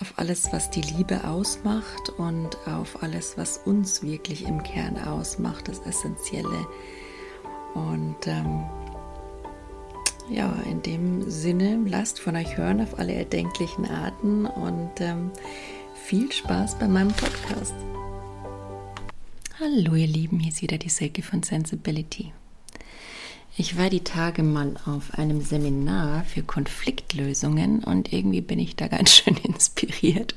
[0.00, 5.68] auf alles, was die Liebe ausmacht und auf alles, was uns wirklich im Kern ausmacht,
[5.68, 6.66] das Essentielle.
[7.74, 8.64] Und ähm,
[10.30, 15.30] ja, in dem Sinne, lasst von euch hören auf alle erdenklichen Arten und ähm,
[15.94, 17.74] viel Spaß bei meinem Podcast.
[19.58, 22.32] Hallo ihr Lieben, hier ist wieder die Silke von Sensibility.
[23.60, 28.88] Ich war die Tage mal auf einem Seminar für Konfliktlösungen und irgendwie bin ich da
[28.88, 30.34] ganz schön inspiriert.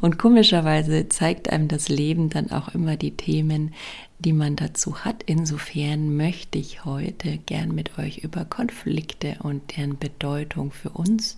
[0.00, 3.74] Und komischerweise zeigt einem das Leben dann auch immer die Themen,
[4.20, 5.22] die man dazu hat.
[5.26, 11.36] Insofern möchte ich heute gern mit euch über Konflikte und deren Bedeutung für uns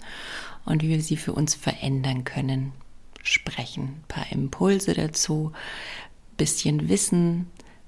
[0.64, 2.70] und wie wir sie für uns verändern können
[3.24, 3.82] sprechen.
[3.82, 5.50] Ein paar Impulse dazu,
[6.36, 7.46] bisschen Wissen,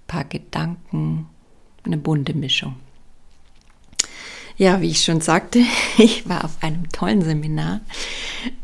[0.09, 1.29] paar Gedanken,
[1.85, 2.75] eine bunte Mischung.
[4.57, 5.61] Ja, wie ich schon sagte,
[5.99, 7.81] ich war auf einem tollen Seminar,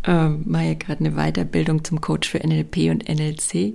[0.05, 3.75] ähm, mache ja gerade eine Weiterbildung zum Coach für NLP und NLC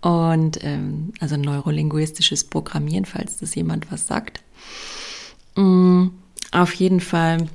[0.00, 4.42] und ähm, also neurolinguistisches Programmieren, falls das jemand was sagt.
[5.56, 6.12] Ähm,
[6.52, 7.48] auf jeden Fall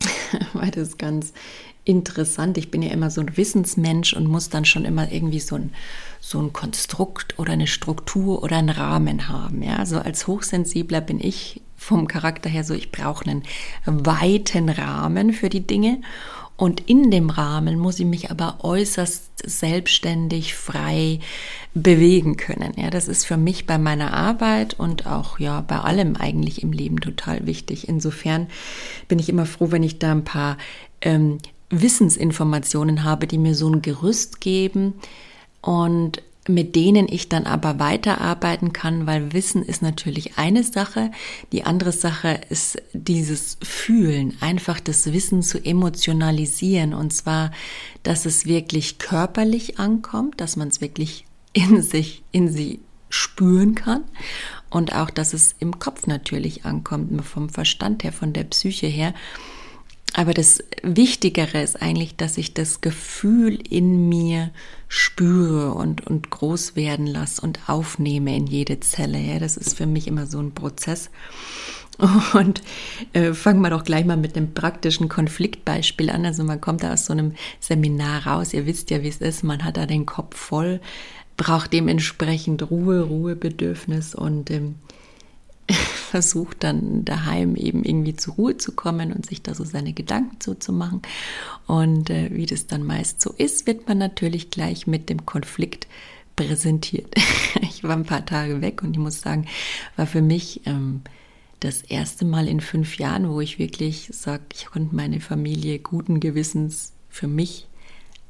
[0.52, 1.32] war das ganz
[1.84, 2.58] interessant.
[2.58, 5.72] Ich bin ja immer so ein Wissensmensch und muss dann schon immer irgendwie so ein,
[6.20, 9.62] so ein Konstrukt oder eine Struktur oder einen Rahmen haben.
[9.62, 13.44] Ja, also als Hochsensibler bin ich vom Charakter her so, ich brauche einen
[13.86, 16.02] weiten Rahmen für die Dinge.
[16.56, 21.20] Und in dem Rahmen muss ich mich aber äußerst selbstständig, frei
[21.72, 22.72] bewegen können.
[22.76, 26.72] Ja, das ist für mich bei meiner Arbeit und auch ja bei allem eigentlich im
[26.72, 27.88] Leben total wichtig.
[27.88, 28.48] Insofern
[29.06, 30.58] bin ich immer froh, wenn ich da ein paar
[31.00, 31.38] ähm,
[31.70, 34.94] Wissensinformationen habe, die mir so ein Gerüst geben
[35.60, 41.10] und mit denen ich dann aber weiterarbeiten kann, weil Wissen ist natürlich eine Sache.
[41.52, 46.94] Die andere Sache ist dieses Fühlen, einfach das Wissen zu emotionalisieren.
[46.94, 47.50] Und zwar,
[48.02, 52.80] dass es wirklich körperlich ankommt, dass man es wirklich in sich, in sie
[53.10, 54.04] spüren kann.
[54.70, 59.14] Und auch, dass es im Kopf natürlich ankommt, vom Verstand her, von der Psyche her
[60.18, 64.50] aber das Wichtigere ist eigentlich, dass ich das Gefühl in mir
[64.88, 69.20] spüre und, und groß werden lasse und aufnehme in jede Zelle.
[69.20, 71.10] Ja, das ist für mich immer so ein Prozess.
[72.34, 72.62] Und
[73.12, 76.26] äh, fangen wir doch gleich mal mit einem praktischen Konfliktbeispiel an.
[76.26, 78.52] Also man kommt da aus so einem Seminar raus.
[78.54, 79.44] Ihr wisst ja, wie es ist.
[79.44, 80.80] Man hat da den Kopf voll,
[81.36, 84.76] braucht dementsprechend Ruhe, Ruhebedürfnis und ähm,
[86.08, 90.40] versucht dann daheim eben irgendwie zur Ruhe zu kommen und sich da so seine Gedanken
[90.40, 91.02] zuzumachen.
[91.66, 95.86] Und äh, wie das dann meist so ist, wird man natürlich gleich mit dem Konflikt
[96.34, 97.14] präsentiert.
[97.62, 99.46] ich war ein paar Tage weg und ich muss sagen,
[99.96, 101.02] war für mich ähm,
[101.60, 106.20] das erste Mal in fünf Jahren, wo ich wirklich sage, ich konnte meine Familie guten
[106.20, 107.66] Gewissens für mich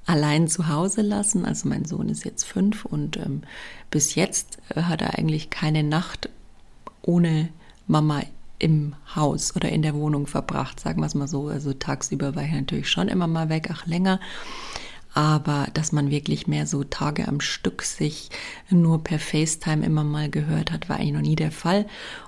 [0.05, 1.45] allein zu Hause lassen.
[1.45, 3.43] Also mein Sohn ist jetzt fünf und ähm,
[3.91, 6.31] bis jetzt hat er eigentlich keine Nacht
[7.03, 7.51] ohne
[7.89, 8.23] Mama
[8.61, 11.49] im Haus oder in der Wohnung verbracht, sagen wir es mal so.
[11.49, 14.21] Also tagsüber war ich natürlich schon immer mal weg, ach länger
[15.19, 18.31] aber dass man wirklich mehr so Tage am Stück sich
[18.71, 21.87] nur per FaceTime immer mal gehört hat, war eigentlich noch nie der Fall.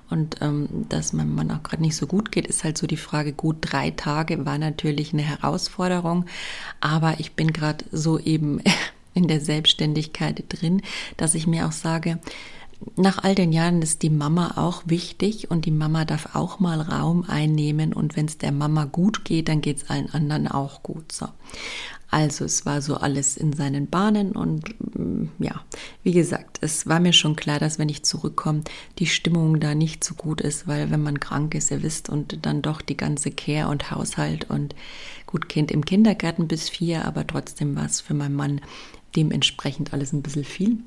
[0.09, 2.97] Und ähm, dass man, man auch gerade nicht so gut geht, ist halt so die
[2.97, 6.25] Frage, gut, drei Tage war natürlich eine Herausforderung,
[6.81, 8.61] aber ich bin gerade so eben
[9.13, 10.81] in der Selbstständigkeit drin,
[11.15, 12.19] dass ich mir auch sage,
[12.95, 16.81] nach all den Jahren ist die Mama auch wichtig und die Mama darf auch mal
[16.81, 20.83] Raum einnehmen und wenn es der Mama gut geht, dann geht es allen anderen auch
[20.83, 21.11] gut.
[21.11, 21.27] So.
[22.11, 25.61] Also es war so alles in seinen Bahnen und mm, ja,
[26.03, 28.63] wie gesagt, es war mir schon klar, dass wenn ich zurückkomme,
[28.99, 32.45] die Stimmung da nicht so gut ist, weil wenn man krank ist, ihr wisst, und
[32.45, 34.75] dann doch die ganze Care und Haushalt und
[35.25, 38.61] gut Kind im Kindergarten bis vier, aber trotzdem war es für meinen Mann
[39.15, 40.79] dementsprechend alles ein bisschen viel.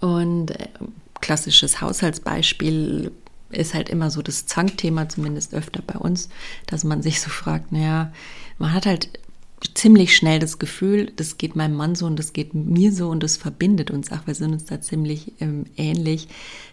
[0.00, 0.68] Und äh,
[1.20, 3.12] klassisches Haushaltsbeispiel
[3.50, 6.28] ist halt immer so das Zankthema, zumindest öfter bei uns,
[6.66, 8.12] dass man sich so fragt, naja,
[8.58, 9.10] man hat halt
[9.74, 13.22] ziemlich schnell das Gefühl, das geht meinem Mann so und das geht mir so und
[13.22, 14.26] das verbindet uns auch.
[14.26, 16.28] Wir sind uns da ziemlich ähm, ähnlich,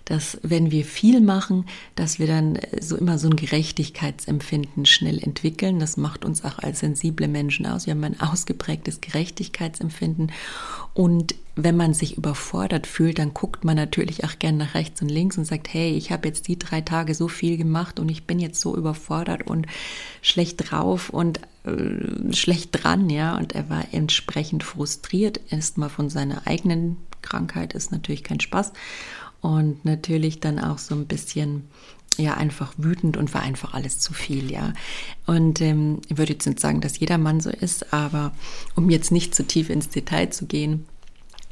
[0.07, 1.65] dass wenn wir viel machen,
[1.95, 5.79] dass wir dann äh, so immer so ein Gerechtigkeitsempfinden schnell entwickeln.
[5.79, 7.85] Das macht uns auch als sensible Menschen aus.
[7.85, 10.31] Wir haben ein ausgeprägtes Gerechtigkeitsempfinden
[10.93, 15.09] und wenn man sich überfordert fühlt, dann guckt man natürlich auch gern nach rechts und
[15.09, 18.25] links und sagt, hey, ich habe jetzt die drei Tage so viel gemacht und ich
[18.25, 19.65] bin jetzt so überfordert und
[20.21, 23.35] schlecht drauf und äh, schlecht dran, ja.
[23.35, 28.71] Und er war entsprechend frustriert, erstmal von seiner eigenen Krankheit, ist natürlich kein Spaß.
[29.41, 31.63] Und natürlich dann auch so ein bisschen
[32.17, 34.73] ja einfach wütend und war einfach alles zu viel, ja.
[35.25, 38.33] Und ähm, ich würde jetzt nicht sagen, dass jeder Mann so ist, aber
[38.75, 40.85] um jetzt nicht zu tief ins Detail zu gehen,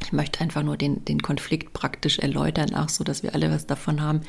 [0.01, 3.65] ich möchte einfach nur den, den Konflikt praktisch erläutern, auch so, dass wir alle was
[3.65, 4.21] davon haben.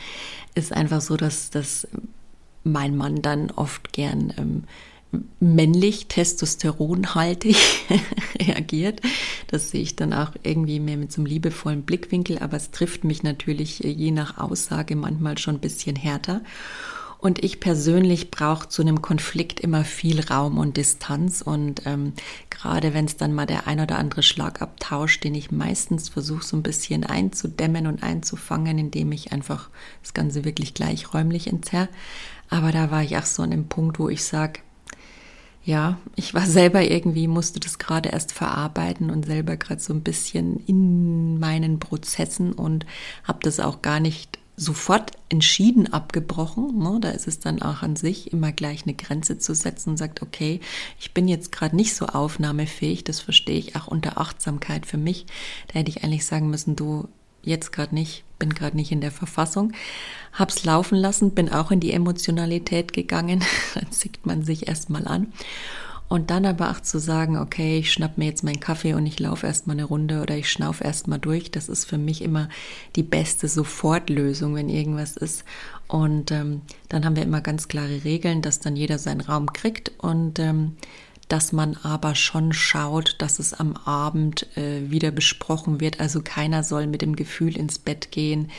[0.55, 1.89] Ist einfach so, dass, dass
[2.65, 4.65] mein Mann dann oft gern ähm,
[5.41, 7.57] männlich, testosteronhaltig
[8.41, 9.01] reagiert.
[9.47, 13.05] Das sehe ich dann auch irgendwie mehr mit so einem liebevollen Blickwinkel, aber es trifft
[13.05, 16.43] mich natürlich je nach Aussage manchmal schon ein bisschen härter.
[17.19, 21.41] Und ich persönlich brauche zu einem Konflikt immer viel Raum und Distanz.
[21.41, 22.13] Und ähm,
[22.51, 26.57] gerade wenn es dann mal der ein oder andere Schlagabtausch, den ich meistens versuche so
[26.57, 29.71] ein bisschen einzudämmen und einzufangen, indem ich einfach
[30.03, 31.89] das Ganze wirklich gleichräumlich entzerre.
[32.51, 34.61] Aber da war ich auch so an dem Punkt, wo ich sage,
[35.67, 40.03] ja, ich war selber irgendwie, musste das gerade erst verarbeiten und selber gerade so ein
[40.03, 42.87] bisschen in meinen Prozessen und
[43.25, 46.79] habe das auch gar nicht sofort entschieden abgebrochen.
[46.79, 46.99] Ne?
[47.01, 50.23] Da ist es dann auch an sich immer gleich eine Grenze zu setzen und sagt,
[50.23, 50.61] okay,
[51.01, 55.27] ich bin jetzt gerade nicht so aufnahmefähig, das verstehe ich auch unter Achtsamkeit für mich.
[55.67, 57.09] Da hätte ich eigentlich sagen müssen, du
[57.47, 59.73] jetzt gerade nicht, bin gerade nicht in der Verfassung.
[60.33, 63.43] Hab's laufen lassen, bin auch in die Emotionalität gegangen.
[63.75, 65.33] dann zickt man sich erstmal an.
[66.09, 69.19] Und dann aber auch zu sagen, okay, ich schnapp mir jetzt meinen Kaffee und ich
[69.19, 72.49] laufe erstmal eine Runde oder ich schnauf erstmal durch, das ist für mich immer
[72.95, 75.45] die beste Sofortlösung, wenn irgendwas ist.
[75.89, 79.93] Und ähm, dann haben wir immer ganz klare Regeln, dass dann jeder seinen Raum kriegt
[79.99, 80.77] und ähm,
[81.29, 86.01] dass man aber schon schaut, dass es am Abend äh, wieder besprochen wird.
[86.01, 88.51] Also keiner soll mit dem Gefühl ins Bett gehen,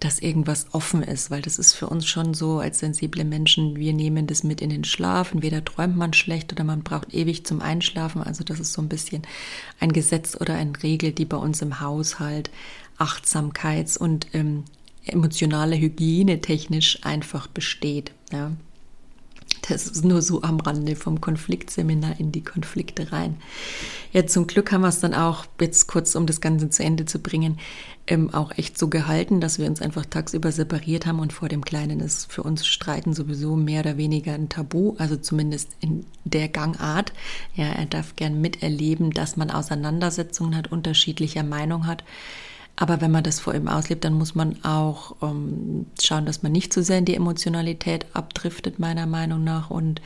[0.00, 3.94] dass irgendwas offen ist, weil das ist für uns schon so als sensible Menschen, wir
[3.94, 5.32] nehmen das mit in den Schlaf.
[5.32, 8.22] Entweder träumt man schlecht oder man braucht ewig zum Einschlafen.
[8.22, 9.22] Also das ist so ein bisschen
[9.80, 12.50] ein Gesetz oder eine Regel, die bei uns im Haushalt
[12.98, 14.64] Achtsamkeits- und ähm,
[15.04, 18.12] emotionale Hygiene technisch einfach besteht.
[18.32, 18.52] Ja.
[19.68, 23.36] Das ist nur so am Rande vom Konfliktseminar in die Konflikte rein.
[24.12, 27.04] Ja, zum Glück haben wir es dann auch, jetzt kurz um das Ganze zu Ende
[27.04, 27.58] zu bringen,
[28.06, 31.64] ähm, auch echt so gehalten, dass wir uns einfach tagsüber separiert haben und vor dem
[31.64, 36.48] Kleinen ist für uns Streiten sowieso mehr oder weniger ein Tabu, also zumindest in der
[36.48, 37.12] Gangart.
[37.54, 42.04] Ja, er darf gern miterleben, dass man Auseinandersetzungen hat, unterschiedlicher Meinung hat.
[42.76, 46.52] Aber wenn man das vor ihm auslebt, dann muss man auch ähm, schauen, dass man
[46.52, 49.70] nicht zu sehr in die Emotionalität abdriftet, meiner Meinung nach.
[49.70, 50.02] Und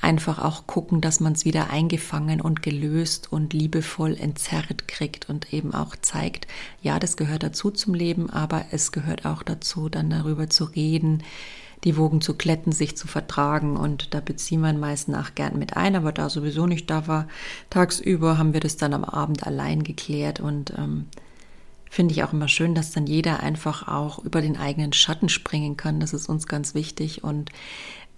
[0.00, 5.52] einfach auch gucken, dass man es wieder eingefangen und gelöst und liebevoll entzerrt kriegt und
[5.52, 6.46] eben auch zeigt,
[6.82, 11.22] ja, das gehört dazu zum Leben, aber es gehört auch dazu, dann darüber zu reden,
[11.84, 13.76] die Wogen zu kletten, sich zu vertragen.
[13.76, 17.26] Und da beziehen wir meisten auch gern mit ein, aber da sowieso nicht da war,
[17.70, 21.06] tagsüber haben wir das dann am Abend allein geklärt und ähm,
[21.90, 25.76] finde ich auch immer schön, dass dann jeder einfach auch über den eigenen Schatten springen
[25.76, 26.00] kann.
[26.00, 27.50] Das ist uns ganz wichtig und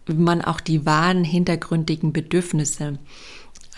[0.06, 2.98] man auch die wahren hintergründigen Bedürfnisse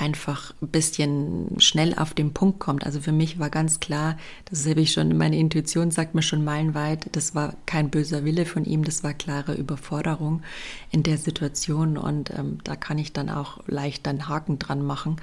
[0.01, 2.87] einfach ein bisschen schnell auf den Punkt kommt.
[2.87, 4.17] Also für mich war ganz klar,
[4.47, 8.47] das habe ich schon, meine Intuition sagt mir schon meilenweit, das war kein böser Wille
[8.47, 10.43] von ihm, das war klare Überforderung
[10.91, 15.17] in der Situation und ähm, da kann ich dann auch leicht einen Haken dran machen.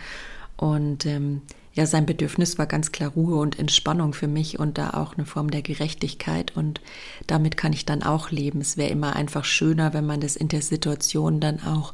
[0.58, 1.42] Und ähm,
[1.78, 5.26] ja, sein Bedürfnis war ganz klar Ruhe und Entspannung für mich und da auch eine
[5.26, 6.82] Form der Gerechtigkeit und
[7.28, 8.62] damit kann ich dann auch leben.
[8.62, 11.94] Es wäre immer einfach schöner, wenn man das in der Situation dann auch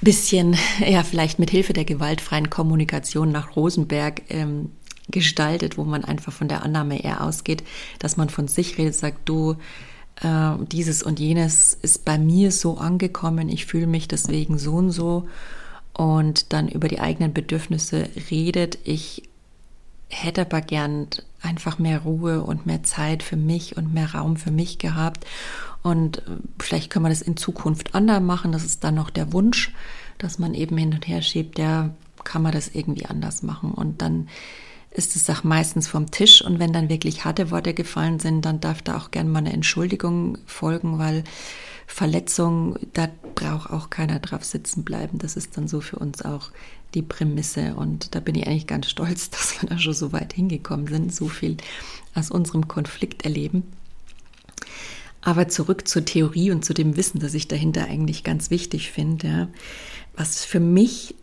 [0.00, 4.70] bisschen, ja, vielleicht mit Hilfe der gewaltfreien Kommunikation nach Rosenberg ähm,
[5.08, 7.64] gestaltet, wo man einfach von der Annahme eher ausgeht,
[7.98, 9.56] dass man von sich redet, sagt, du,
[10.22, 14.92] äh, dieses und jenes ist bei mir so angekommen, ich fühle mich deswegen so und
[14.92, 15.26] so
[15.96, 18.78] und dann über die eigenen Bedürfnisse redet.
[18.84, 19.22] Ich
[20.08, 21.08] hätte aber gern
[21.40, 25.26] einfach mehr Ruhe und mehr Zeit für mich und mehr Raum für mich gehabt.
[25.82, 26.22] Und äh,
[26.58, 28.52] vielleicht können wir das in Zukunft anders machen.
[28.52, 29.72] Das ist dann noch der Wunsch,
[30.18, 31.58] dass man eben hin und her schiebt.
[31.58, 31.90] Ja,
[32.24, 33.70] kann man das irgendwie anders machen.
[33.70, 34.28] Und dann
[34.90, 36.42] ist es auch meistens vom Tisch.
[36.42, 39.52] Und wenn dann wirklich harte Worte gefallen sind, dann darf da auch gern mal eine
[39.52, 41.24] Entschuldigung folgen, weil
[41.86, 45.18] Verletzung, da braucht auch keiner drauf sitzen bleiben.
[45.18, 46.50] Das ist dann so für uns auch
[46.94, 47.74] die Prämisse.
[47.74, 51.14] Und da bin ich eigentlich ganz stolz, dass wir da schon so weit hingekommen sind,
[51.14, 51.56] so viel
[52.14, 53.64] aus unserem Konflikt erleben.
[55.20, 59.26] Aber zurück zur Theorie und zu dem Wissen, das ich dahinter eigentlich ganz wichtig finde.
[59.26, 59.48] Ja.
[60.16, 61.14] Was für mich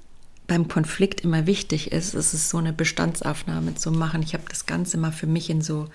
[0.47, 4.21] beim Konflikt immer wichtig ist, ist es so eine Bestandsaufnahme zu machen.
[4.23, 5.87] Ich habe das Ganze mal für mich in so,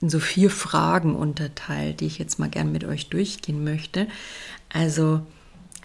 [0.00, 4.06] in so vier Fragen unterteilt, die ich jetzt mal gern mit euch durchgehen möchte.
[4.72, 5.22] Also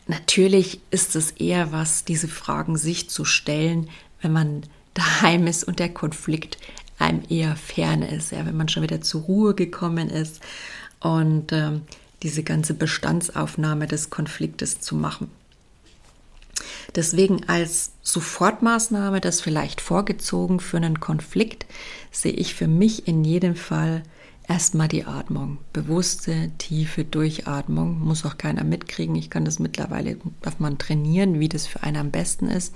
[0.08, 3.90] natürlich ist es eher was, diese Fragen sich zu stellen,
[4.22, 4.64] wenn man
[4.94, 6.58] daheim ist und der Konflikt
[7.00, 10.42] einem eher fern ist, ja, wenn man schon wieder zur Ruhe gekommen ist
[11.00, 11.82] und ähm,
[12.22, 15.32] diese ganze Bestandsaufnahme des Konfliktes zu machen.
[16.96, 21.66] Deswegen als Sofortmaßnahme, das vielleicht vorgezogen für einen Konflikt,
[22.12, 24.04] sehe ich für mich in jedem Fall
[24.48, 25.60] erstmal die Atmung.
[25.72, 28.00] Bewusste, tiefe Durchatmung.
[28.00, 29.16] Muss auch keiner mitkriegen.
[29.16, 32.74] Ich kann das mittlerweile, darf man trainieren, wie das für einen am besten ist.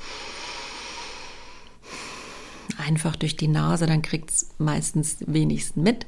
[2.78, 6.06] Einfach durch die Nase, dann kriegt es meistens wenigsten mit.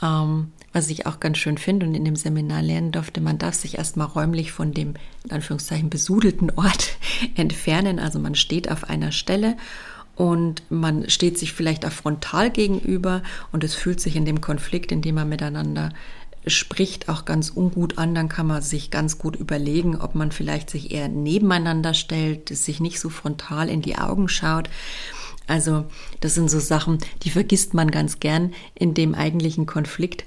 [0.00, 3.54] Ähm, was ich auch ganz schön finde und in dem Seminar lernen durfte, man darf
[3.54, 6.96] sich erstmal räumlich von dem, in Anführungszeichen, besudelten Ort
[7.36, 7.98] entfernen.
[7.98, 9.56] Also man steht auf einer Stelle
[10.16, 14.92] und man steht sich vielleicht auch frontal gegenüber und es fühlt sich in dem Konflikt,
[14.92, 15.92] in dem man miteinander
[16.46, 18.14] spricht, auch ganz ungut an.
[18.14, 22.80] Dann kann man sich ganz gut überlegen, ob man vielleicht sich eher nebeneinander stellt, sich
[22.80, 24.68] nicht so frontal in die Augen schaut
[25.46, 25.84] also
[26.20, 30.24] das sind so Sachen, die vergisst man ganz gern in dem eigentlichen Konflikt.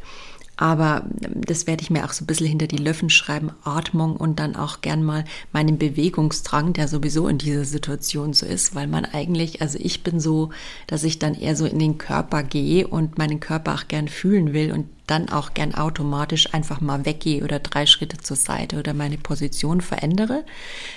[0.57, 4.39] Aber das werde ich mir auch so ein bisschen hinter die Löffen schreiben, Atmung und
[4.39, 9.05] dann auch gern mal meinen Bewegungsdrang, der sowieso in dieser Situation so ist, weil man
[9.05, 10.49] eigentlich, also ich bin so,
[10.87, 14.53] dass ich dann eher so in den Körper gehe und meinen Körper auch gern fühlen
[14.53, 18.93] will und dann auch gern automatisch einfach mal weggehe oder drei Schritte zur Seite oder
[18.93, 20.45] meine Position verändere.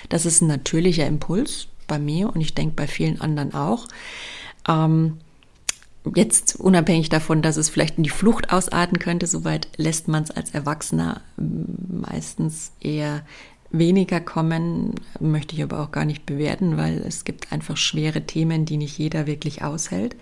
[0.07, 3.87] Das ist ein natürlicher Impuls, bei mir und ich denke bei vielen anderen auch.
[4.69, 5.17] Ähm,
[6.15, 10.31] jetzt unabhängig davon, dass es vielleicht in die Flucht ausarten könnte, soweit lässt man es
[10.31, 13.23] als Erwachsener meistens eher
[13.71, 18.65] weniger kommen, möchte ich aber auch gar nicht bewerten, weil es gibt einfach schwere Themen,
[18.65, 20.15] die nicht jeder wirklich aushält.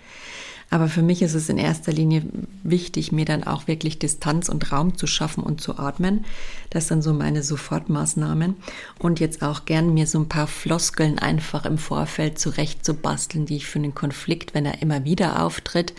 [0.70, 2.24] Aber für mich ist es in erster Linie
[2.70, 6.24] wichtig, mir dann auch wirklich Distanz und Raum zu schaffen und zu atmen.
[6.70, 8.56] Das sind so meine Sofortmaßnahmen.
[8.98, 13.46] Und jetzt auch gern mir so ein paar Floskeln einfach im Vorfeld zurecht zu basteln,
[13.46, 15.94] die ich für einen Konflikt, wenn er immer wieder auftritt,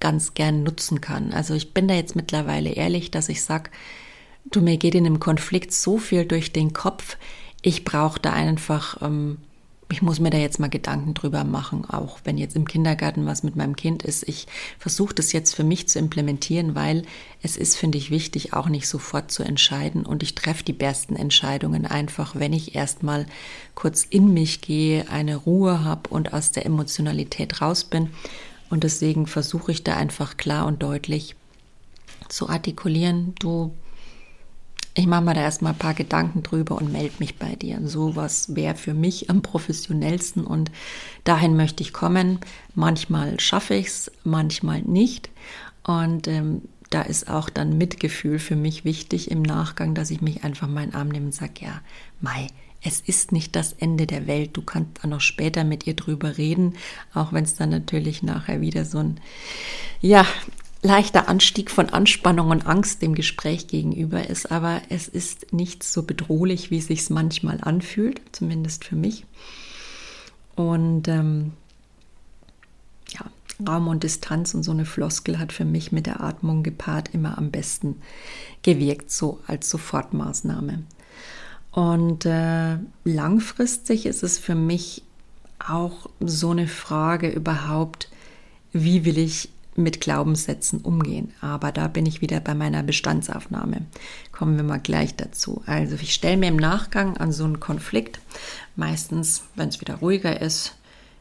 [0.00, 1.32] ganz gern nutzen kann.
[1.32, 3.70] Also ich bin da jetzt mittlerweile ehrlich, dass ich sag,
[4.50, 7.16] du mir geht in einem Konflikt so viel durch den Kopf,
[7.62, 9.38] ich brauche da einfach ähm,
[9.90, 13.42] ich muss mir da jetzt mal Gedanken drüber machen, auch wenn jetzt im Kindergarten was
[13.42, 14.28] mit meinem Kind ist.
[14.28, 14.46] Ich
[14.78, 17.02] versuche das jetzt für mich zu implementieren, weil
[17.42, 20.06] es ist, finde ich, wichtig, auch nicht sofort zu entscheiden.
[20.06, 23.26] Und ich treffe die besten Entscheidungen einfach, wenn ich erstmal
[23.74, 28.10] kurz in mich gehe, eine Ruhe habe und aus der Emotionalität raus bin.
[28.68, 31.34] Und deswegen versuche ich da einfach klar und deutlich
[32.28, 33.72] zu artikulieren, du
[34.94, 37.80] ich mache mir da erstmal ein paar Gedanken drüber und melde mich bei dir.
[37.84, 40.70] Sowas wäre für mich am professionellsten und
[41.24, 42.40] dahin möchte ich kommen.
[42.74, 45.30] Manchmal schaffe ich es, manchmal nicht.
[45.84, 50.42] Und ähm, da ist auch dann Mitgefühl für mich wichtig im Nachgang, dass ich mich
[50.42, 51.80] einfach meinen Arm nehme und sage, ja,
[52.20, 52.48] Mai,
[52.82, 54.56] es ist nicht das Ende der Welt.
[54.56, 56.74] Du kannst dann noch später mit ihr drüber reden,
[57.14, 59.20] auch wenn es dann natürlich nachher wieder so ein,
[60.00, 60.26] ja,
[60.82, 66.02] leichter Anstieg von Anspannung und Angst dem Gespräch gegenüber ist, aber es ist nicht so
[66.02, 69.26] bedrohlich, wie es sich manchmal anfühlt, zumindest für mich.
[70.56, 71.52] Und ähm,
[73.08, 73.26] ja,
[73.66, 77.36] Raum und Distanz und so eine Floskel hat für mich mit der Atmung gepaart immer
[77.36, 78.00] am besten
[78.62, 80.82] gewirkt, so als Sofortmaßnahme.
[81.72, 85.02] Und äh, langfristig ist es für mich
[85.58, 88.08] auch so eine Frage überhaupt,
[88.72, 91.32] wie will ich mit Glaubenssätzen umgehen.
[91.40, 93.86] Aber da bin ich wieder bei meiner Bestandsaufnahme.
[94.32, 95.62] Kommen wir mal gleich dazu.
[95.66, 98.20] Also ich stelle mir im Nachgang an so einen Konflikt,
[98.76, 100.74] meistens, wenn es wieder ruhiger ist,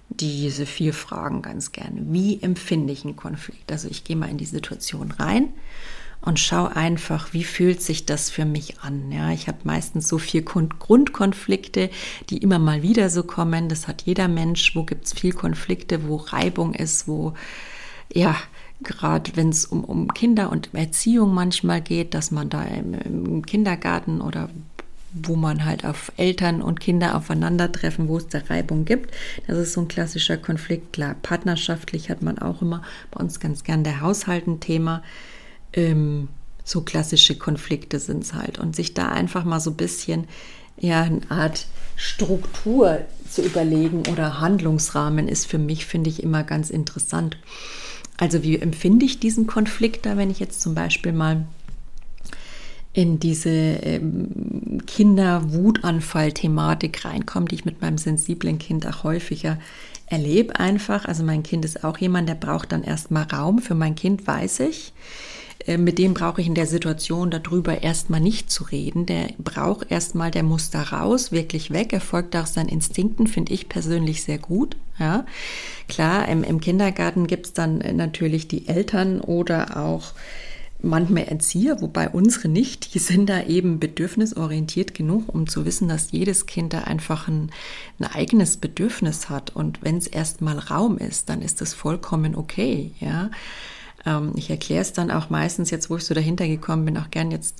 [0.09, 2.01] diese vier Fragen ganz gerne.
[2.05, 3.71] Wie empfinde ich einen Konflikt?
[3.71, 5.53] Also ich gehe mal in die Situation rein
[6.21, 9.11] und schaue einfach, wie fühlt sich das für mich an.
[9.11, 11.89] Ja, ich habe meistens so vier Grundkonflikte,
[12.29, 13.69] die immer mal wieder so kommen.
[13.69, 14.75] Das hat jeder Mensch.
[14.75, 17.33] Wo gibt es viel Konflikte, wo Reibung ist, wo
[18.13, 18.35] ja
[18.81, 23.45] gerade wenn es um, um Kinder und Erziehung manchmal geht, dass man da im, im
[23.45, 24.49] Kindergarten oder
[25.11, 29.13] wo man halt auf Eltern und Kinder aufeinandertreffen, wo es da Reibung gibt.
[29.47, 30.93] Das ist so ein klassischer Konflikt.
[30.93, 35.01] Klar, partnerschaftlich hat man auch immer bei uns ganz gern der Haushalt ein Thema.
[35.73, 36.27] Ähm,
[36.63, 38.59] so klassische Konflikte sind es halt.
[38.59, 40.27] Und sich da einfach mal so ein bisschen,
[40.77, 46.69] ja, eine Art Struktur zu überlegen oder Handlungsrahmen ist für mich, finde ich, immer ganz
[46.69, 47.37] interessant.
[48.19, 51.47] Also wie empfinde ich diesen Konflikt da, wenn ich jetzt zum Beispiel mal
[52.91, 59.57] in diese ähm, Kinder-Wutanfall-Thematik reinkomme, die ich mit meinem sensiblen Kind auch häufiger
[60.07, 61.05] erlebe einfach.
[61.05, 63.59] Also mein Kind ist auch jemand, der braucht dann erstmal Raum.
[63.59, 64.91] Für mein Kind weiß ich,
[65.77, 69.05] mit dem brauche ich in der Situation darüber erstmal nicht zu reden.
[69.05, 71.93] Der braucht erstmal, der muss da raus, wirklich weg.
[71.93, 74.77] Er folgt auch seinen Instinkten, finde ich persönlich sehr gut.
[74.99, 75.25] Ja,
[75.87, 80.13] klar, im, im Kindergarten gibt es dann natürlich die Eltern oder auch
[80.81, 86.11] manchmal Erzieher, wobei unsere nicht, die sind da eben bedürfnisorientiert genug, um zu wissen, dass
[86.11, 87.51] jedes Kind da einfach ein,
[87.99, 89.55] ein eigenes Bedürfnis hat.
[89.55, 93.29] Und wenn es erstmal Raum ist, dann ist das vollkommen okay, ja.
[94.05, 97.11] Ähm, ich erkläre es dann auch meistens, jetzt wo ich so dahinter gekommen bin, auch
[97.11, 97.55] gern, jetzt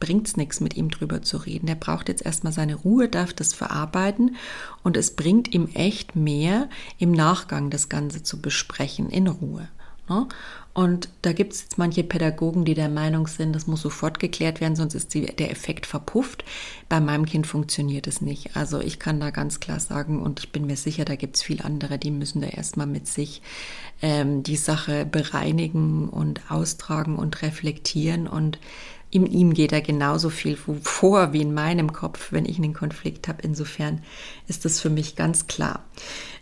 [0.00, 1.66] bringt es nichts, mit ihm drüber zu reden.
[1.66, 4.36] Der braucht jetzt erstmal seine Ruhe, darf das verarbeiten
[4.82, 6.68] und es bringt ihm echt mehr,
[6.98, 9.68] im Nachgang das Ganze zu besprechen, in Ruhe.
[10.08, 10.26] Ne?
[10.74, 14.62] Und da gibt es jetzt manche Pädagogen, die der Meinung sind, das muss sofort geklärt
[14.62, 16.44] werden, sonst ist die, der Effekt verpufft.
[16.88, 18.56] Bei meinem Kind funktioniert es nicht.
[18.56, 21.42] Also ich kann da ganz klar sagen, und ich bin mir sicher, da gibt es
[21.42, 23.42] viel andere, die müssen da erstmal mit sich
[24.00, 28.58] ähm, die Sache bereinigen und austragen und reflektieren und
[29.12, 33.28] in ihm geht da genauso viel vor wie in meinem Kopf, wenn ich einen Konflikt
[33.28, 33.42] habe.
[33.42, 34.02] Insofern
[34.48, 35.84] ist das für mich ganz klar.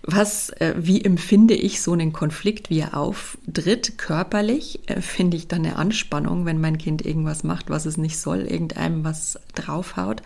[0.02, 4.88] Was, äh, wie empfinde ich so einen Konflikt, wie er auftritt, körperlich?
[4.88, 8.42] Äh, finde ich dann eine Anspannung, wenn mein Kind irgendwas macht, was es nicht soll,
[8.42, 10.22] irgendeinem was draufhaut.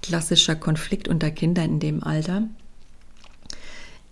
[0.00, 2.44] Klassischer Konflikt unter Kindern in dem Alter.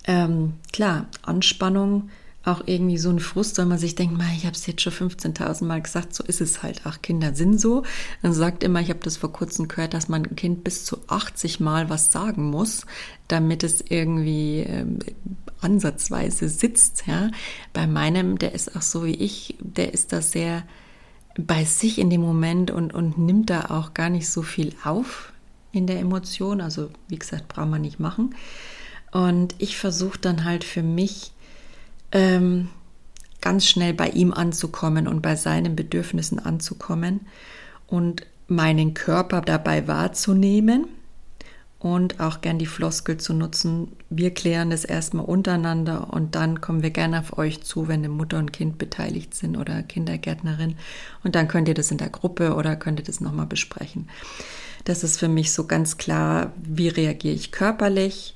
[0.05, 2.11] Ähm, klar, Anspannung
[2.45, 5.63] auch irgendwie so ein Frust, weil man sich denkt, ich habe es jetzt schon 15.000
[5.63, 6.81] Mal gesagt, so ist es halt.
[6.83, 7.83] Ach, Kinder sind so.
[8.21, 10.97] Dann sagt immer, ich habe das vor kurzem gehört, dass man ein Kind bis zu
[11.07, 12.85] 80 Mal was sagen muss,
[13.29, 14.99] damit es irgendwie ähm,
[15.61, 17.03] ansatzweise sitzt.
[17.07, 17.31] Ja.
[17.71, 20.63] Bei meinem, der ist auch so wie ich, der ist da sehr
[21.37, 25.31] bei sich in dem Moment und, und nimmt da auch gar nicht so viel auf
[25.71, 26.61] in der Emotion.
[26.61, 28.35] Also wie gesagt, braucht man nicht machen.
[29.11, 31.32] Und ich versuche dann halt für mich,
[32.13, 32.69] ähm,
[33.41, 37.21] ganz schnell bei ihm anzukommen und bei seinen Bedürfnissen anzukommen
[37.87, 40.87] und meinen Körper dabei wahrzunehmen
[41.83, 43.91] und auch gern die Floskel zu nutzen.
[44.09, 48.09] Wir klären das erstmal untereinander und dann kommen wir gerne auf euch zu, wenn eine
[48.09, 50.77] Mutter und Kind beteiligt sind oder Kindergärtnerin.
[51.25, 54.07] Und dann könnt ihr das in der Gruppe oder könnt ihr das nochmal besprechen.
[54.85, 58.32] Das ist für mich so ganz klar, wie reagiere ich körperlich,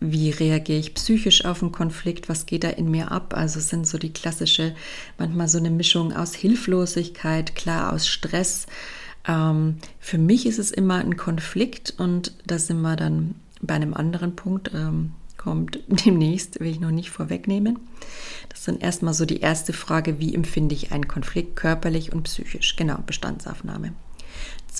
[0.00, 3.34] wie reagiere ich psychisch auf einen Konflikt, was geht da in mir ab.
[3.36, 4.74] Also es sind so die klassische,
[5.18, 8.66] manchmal so eine Mischung aus Hilflosigkeit, klar aus Stress.
[9.26, 13.94] Ähm, für mich ist es immer ein Konflikt und da sind wir dann bei einem
[13.94, 17.78] anderen Punkt, ähm, kommt demnächst, will ich noch nicht vorwegnehmen.
[18.48, 22.76] Das dann erstmal so die erste Frage, wie empfinde ich einen Konflikt körperlich und psychisch?
[22.76, 23.92] Genau, Bestandsaufnahme.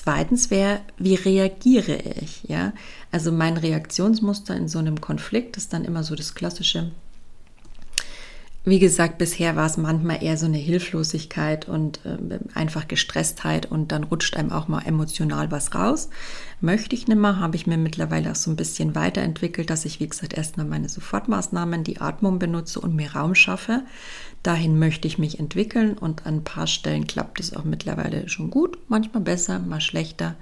[0.07, 2.43] Zweitens wäre, wie reagiere ich?
[2.43, 2.71] Ja,
[3.11, 6.93] also mein Reaktionsmuster in so einem Konflikt ist dann immer so das klassische.
[8.67, 13.93] Wie gesagt, bisher war es manchmal eher so eine Hilflosigkeit und äh, einfach Gestresstheit und
[13.93, 16.09] dann rutscht einem auch mal emotional was raus.
[16.59, 20.01] Möchte ich nicht mehr, habe ich mir mittlerweile auch so ein bisschen weiterentwickelt, dass ich,
[20.01, 23.83] wie gesagt, erstmal meine Sofortmaßnahmen, die Atmung benutze und mir Raum schaffe.
[24.43, 28.49] Dahin möchte ich mich entwickeln und an ein paar Stellen klappt es auch mittlerweile schon
[28.49, 30.35] gut, manchmal besser, mal schlechter.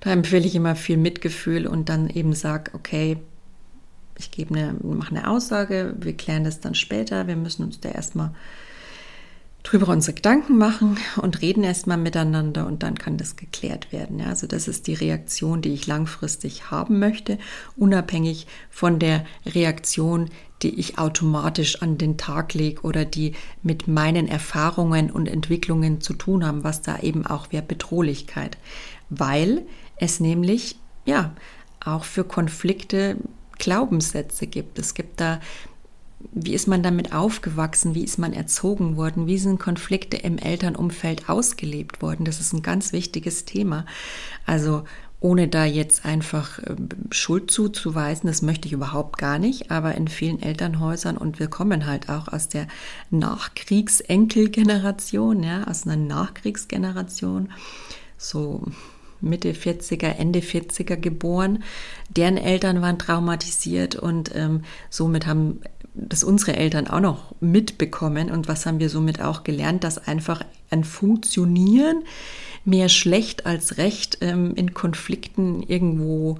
[0.00, 3.18] Da empfehle ich immer viel Mitgefühl und dann eben sage, okay,
[4.18, 7.90] ich gebe eine, mache eine Aussage, wir klären das dann später, wir müssen uns da
[7.90, 8.32] erstmal
[9.62, 14.18] drüber unsere Gedanken machen und reden erstmal miteinander und dann kann das geklärt werden.
[14.18, 17.38] Ja, also das ist die Reaktion, die ich langfristig haben möchte,
[17.76, 20.30] unabhängig von der Reaktion,
[20.62, 26.14] die ich automatisch an den Tag lege oder die mit meinen Erfahrungen und Entwicklungen zu
[26.14, 28.56] tun haben, was da eben auch wäre Bedrohlichkeit,
[29.10, 31.34] weil es nämlich ja
[31.84, 33.16] auch für Konflikte
[33.58, 34.78] Glaubenssätze gibt.
[34.78, 35.40] Es gibt da
[36.32, 37.94] wie ist man damit aufgewachsen?
[37.94, 39.28] Wie ist man erzogen worden?
[39.28, 42.24] Wie sind Konflikte im Elternumfeld ausgelebt worden?
[42.24, 43.86] Das ist ein ganz wichtiges Thema.
[44.44, 44.82] Also
[45.20, 50.08] ohne da jetzt einfach ähm, Schuld zuzuweisen, das möchte ich überhaupt gar nicht, aber in
[50.08, 52.68] vielen Elternhäusern und wir kommen halt auch aus der
[53.10, 57.50] Nachkriegsenkelgeneration, ja, aus einer Nachkriegsgeneration,
[58.16, 58.62] so
[59.20, 61.62] Mitte 40er, Ende 40er geboren.
[62.10, 65.60] Deren Eltern waren traumatisiert und ähm, somit haben
[65.94, 70.44] das unsere Eltern auch noch mitbekommen und was haben wir somit auch gelernt, dass einfach
[70.70, 72.04] ein Funktionieren
[72.64, 76.38] mehr schlecht als recht ähm, in Konflikten irgendwo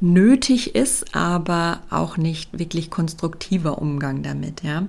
[0.00, 4.86] nötig ist, aber auch nicht wirklich konstruktiver Umgang damit, ja.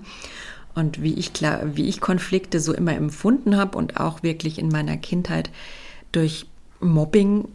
[0.75, 4.69] Und wie ich klar, wie ich Konflikte so immer empfunden habe und auch wirklich in
[4.69, 5.49] meiner Kindheit
[6.11, 6.45] durch
[6.79, 7.47] Mobbing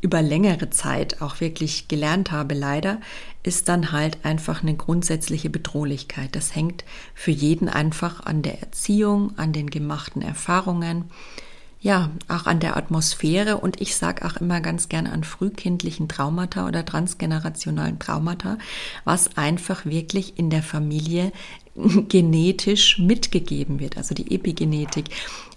[0.00, 3.00] über längere Zeit auch wirklich gelernt habe, leider,
[3.42, 6.34] ist dann halt einfach eine grundsätzliche Bedrohlichkeit.
[6.34, 11.04] Das hängt für jeden einfach an der Erziehung, an den gemachten Erfahrungen,
[11.80, 16.66] ja, auch an der Atmosphäre und ich sage auch immer ganz gerne an frühkindlichen Traumata
[16.66, 18.58] oder transgenerationalen Traumata,
[19.04, 21.30] was einfach wirklich in der Familie
[22.08, 25.06] genetisch mitgegeben wird, also die Epigenetik.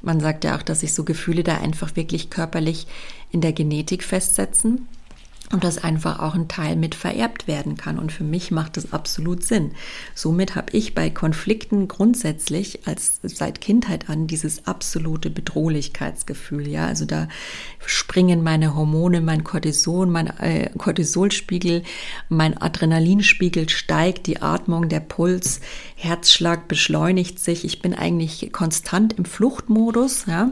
[0.01, 2.87] Man sagt ja auch, dass sich so Gefühle da einfach wirklich körperlich
[3.31, 4.87] in der Genetik festsetzen
[5.51, 7.99] und das einfach auch ein Teil mit vererbt werden kann.
[7.99, 9.71] Und für mich macht das absolut Sinn.
[10.15, 16.67] Somit habe ich bei Konflikten grundsätzlich als seit Kindheit an dieses absolute Bedrohlichkeitsgefühl.
[16.67, 17.27] Ja, also da
[17.85, 21.83] springen meine Hormone, mein Cortison, mein äh, Cortisolspiegel,
[22.29, 25.61] mein Adrenalinspiegel steigt, die Atmung, der Puls,
[25.95, 27.65] Herzschlag beschleunigt sich.
[27.65, 30.25] Ich bin eigentlich konstant im Fluchtmodus.
[30.27, 30.51] Ja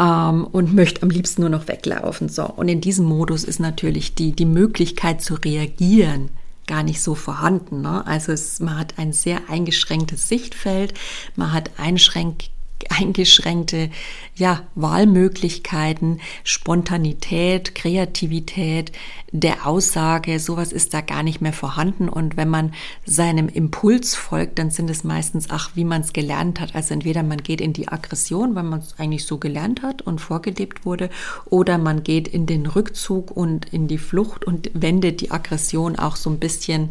[0.00, 2.28] ähm, und möchte am liebsten nur noch weglaufen.
[2.28, 2.44] So.
[2.44, 6.30] Und in diesem Modus ist natürlich die, die Möglichkeit zu reagieren
[6.66, 7.82] gar nicht so vorhanden.
[7.82, 8.06] Ne?
[8.06, 10.94] Also es, man hat ein sehr eingeschränktes Sichtfeld,
[11.34, 12.44] man hat einschränk,
[12.88, 13.90] eingeschränkte
[14.34, 18.92] ja, Wahlmöglichkeiten, Spontanität, Kreativität
[19.32, 22.08] der Aussage, sowas ist da gar nicht mehr vorhanden.
[22.08, 22.72] Und wenn man
[23.04, 26.74] seinem Impuls folgt, dann sind es meistens, ach, wie man es gelernt hat.
[26.74, 30.20] Also entweder man geht in die Aggression, weil man es eigentlich so gelernt hat und
[30.20, 31.10] vorgelebt wurde,
[31.46, 36.16] oder man geht in den Rückzug und in die Flucht und wendet die Aggression auch
[36.16, 36.90] so ein bisschen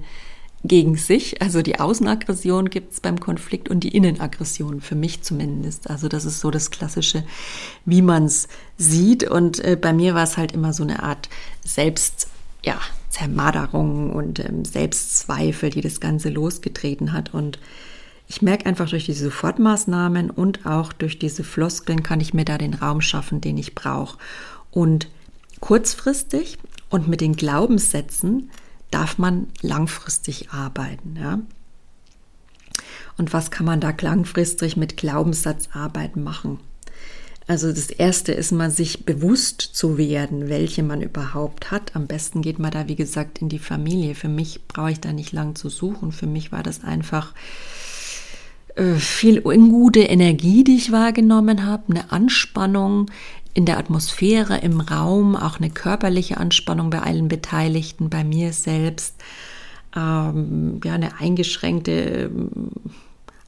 [0.63, 1.41] gegen sich.
[1.41, 5.89] Also die Außenaggression gibt es beim Konflikt und die Innenaggression, für mich zumindest.
[5.89, 7.23] Also das ist so das Klassische,
[7.85, 9.23] wie man es sieht.
[9.23, 11.29] Und äh, bei mir war es halt immer so eine Art
[11.63, 12.27] Selbst,
[12.63, 17.33] ja, Zermaderung und ähm, Selbstzweifel, die das Ganze losgetreten hat.
[17.33, 17.57] Und
[18.27, 22.57] ich merke einfach durch diese Sofortmaßnahmen und auch durch diese Floskeln kann ich mir da
[22.57, 24.17] den Raum schaffen, den ich brauche.
[24.71, 25.07] Und
[25.61, 26.57] kurzfristig
[26.89, 28.49] und mit den Glaubenssätzen
[28.91, 31.15] darf man langfristig arbeiten.
[31.19, 31.39] Ja?
[33.17, 36.60] Und was kann man da langfristig mit Glaubenssatzarbeit machen?
[37.47, 41.95] Also das Erste ist mal sich bewusst zu werden, welche man überhaupt hat.
[41.95, 44.13] Am besten geht man da, wie gesagt, in die Familie.
[44.13, 46.12] Für mich brauche ich da nicht lang zu suchen.
[46.12, 47.34] Für mich war das einfach
[48.75, 53.10] äh, viel ungute Energie, die ich wahrgenommen habe, eine Anspannung,
[53.53, 59.15] in der Atmosphäre, im Raum, auch eine körperliche Anspannung bei allen Beteiligten, bei mir selbst,
[59.95, 62.71] ähm, ja, eine eingeschränkte ähm,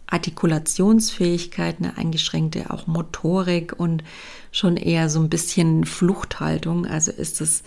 [0.07, 4.03] Artikulationsfähigkeit, eine eingeschränkte auch Motorik und
[4.51, 6.85] schon eher so ein bisschen Fluchthaltung.
[6.85, 7.63] Also ist es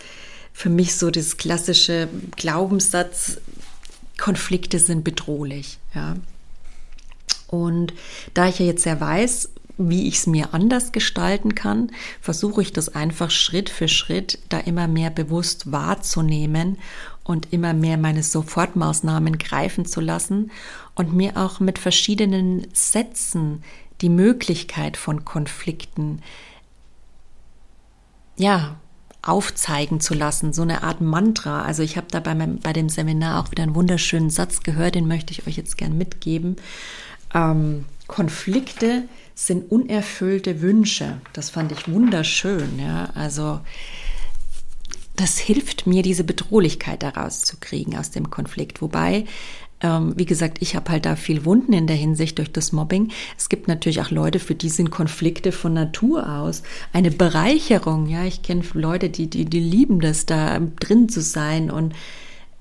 [0.53, 3.39] für mich so das klassische Glaubenssatz,
[4.17, 6.15] Konflikte sind bedrohlich, ja.
[7.47, 7.93] Und
[8.33, 12.73] da ich ja jetzt ja weiß, wie ich es mir anders gestalten kann, versuche ich
[12.73, 16.77] das einfach Schritt für Schritt da immer mehr bewusst wahrzunehmen
[17.23, 20.51] und immer mehr meine Sofortmaßnahmen greifen zu lassen
[20.95, 23.63] und mir auch mit verschiedenen Sätzen
[24.01, 26.21] die Möglichkeit von Konflikten
[28.37, 28.77] ja
[29.21, 31.63] aufzeigen zu lassen, so eine Art Mantra.
[31.63, 34.95] Also ich habe da bei, meinem, bei dem Seminar auch wieder einen wunderschönen Satz gehört,
[34.95, 36.57] den möchte ich euch jetzt gern mitgeben.
[37.33, 39.03] Ähm, Konflikte
[39.35, 41.19] sind unerfüllte Wünsche.
[41.33, 42.79] Das fand ich wunderschön.
[42.79, 43.09] Ja?
[43.13, 43.59] Also
[45.17, 48.81] das hilft mir, diese Bedrohlichkeit daraus zu kriegen aus dem Konflikt.
[48.81, 49.25] Wobei,
[49.81, 53.11] ähm, wie gesagt, ich habe halt da viel Wunden in der Hinsicht durch das Mobbing.
[53.37, 58.07] Es gibt natürlich auch Leute, für die sind Konflikte von Natur aus eine Bereicherung.
[58.07, 61.93] Ja, ich kenne Leute, die, die, die lieben das, da drin zu sein und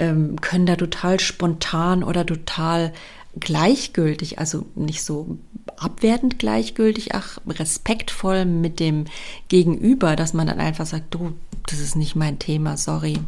[0.00, 2.92] ähm, können da total spontan oder total
[3.38, 5.38] gleichgültig, also nicht so
[5.76, 9.04] abwertend gleichgültig, ach, respektvoll mit dem
[9.48, 11.32] Gegenüber, dass man dann einfach sagt, du,
[11.66, 13.18] das ist nicht mein Thema, sorry.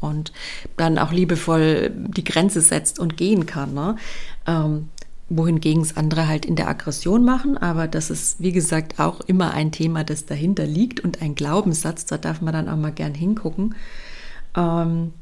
[0.00, 0.32] Und
[0.76, 3.74] dann auch liebevoll die Grenze setzt und gehen kann.
[3.74, 3.96] Ne?
[4.46, 4.88] Ähm,
[5.28, 9.52] wohingegen es andere halt in der Aggression machen, aber das ist, wie gesagt, auch immer
[9.52, 13.14] ein Thema, das dahinter liegt und ein Glaubenssatz, da darf man dann auch mal gern
[13.14, 13.74] hingucken.
[14.54, 15.12] Ähm,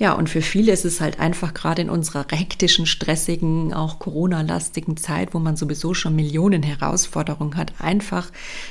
[0.00, 4.96] ja, und für viele ist es halt einfach gerade in unserer hektischen, stressigen, auch Corona-lastigen
[4.96, 8.30] Zeit, wo man sowieso schon Millionen Herausforderungen hat, einfach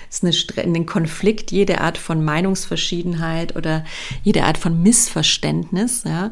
[0.09, 3.85] ist eine, ein Konflikt, jede Art von Meinungsverschiedenheit oder
[4.23, 6.31] jede Art von Missverständnis, ja,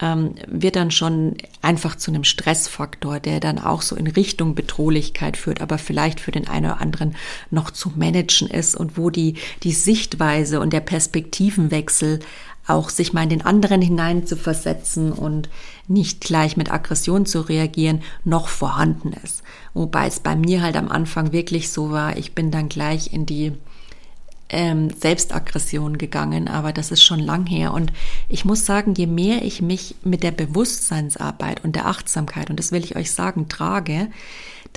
[0.00, 5.38] ähm, wird dann schon einfach zu einem Stressfaktor, der dann auch so in Richtung Bedrohlichkeit
[5.38, 7.16] führt, aber vielleicht für den einen oder anderen
[7.50, 12.20] noch zu managen ist und wo die, die Sichtweise und der Perspektivenwechsel
[12.66, 15.48] auch sich mal in den anderen hinein zu versetzen und
[15.88, 19.42] nicht gleich mit Aggression zu reagieren, noch vorhanden ist.
[19.74, 23.26] Wobei es bei mir halt am Anfang wirklich so war, ich bin dann gleich in
[23.26, 23.52] die
[24.48, 27.72] ähm, Selbstaggression gegangen, aber das ist schon lang her.
[27.72, 27.92] Und
[28.28, 32.72] ich muss sagen, je mehr ich mich mit der Bewusstseinsarbeit und der Achtsamkeit, und das
[32.72, 34.08] will ich euch sagen, trage,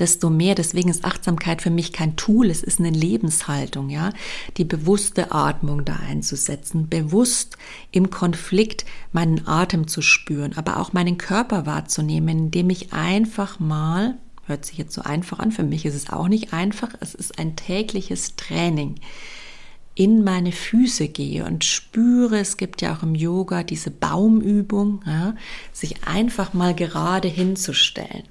[0.00, 0.54] desto mehr.
[0.54, 4.12] Deswegen ist Achtsamkeit für mich kein Tool, es ist eine Lebenshaltung, ja.
[4.56, 7.56] Die bewusste Atmung da einzusetzen, bewusst
[7.92, 14.16] im Konflikt meinen Atem zu spüren, aber auch meinen Körper wahrzunehmen, indem ich einfach mal,
[14.46, 17.38] hört sich jetzt so einfach an, für mich ist es auch nicht einfach, es ist
[17.38, 18.96] ein tägliches Training
[19.94, 25.34] in meine Füße gehe und spüre, es gibt ja auch im Yoga diese Baumübung, ja,
[25.72, 28.24] sich einfach mal gerade hinzustellen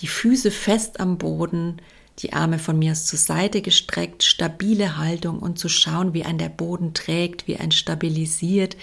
[0.00, 1.80] die Füße fest am Boden,
[2.20, 6.48] die Arme von mir zur Seite gestreckt, stabile Haltung und zu schauen, wie ein der
[6.48, 8.76] Boden trägt, wie ein stabilisiert,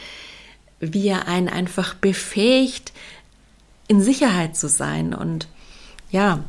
[0.80, 2.94] wie er einen einfach befähigt,
[3.88, 5.14] in Sicherheit zu sein.
[5.14, 5.48] Und
[6.12, 6.44] ja,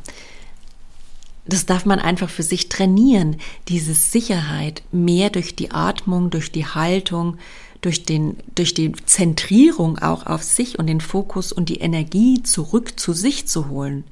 [1.45, 6.65] das darf man einfach für sich trainieren, diese Sicherheit mehr durch die Atmung, durch die
[6.65, 7.37] Haltung,
[7.81, 12.99] durch, den, durch die Zentrierung auch auf sich und den Fokus und die Energie zurück
[12.99, 14.03] zu sich zu holen.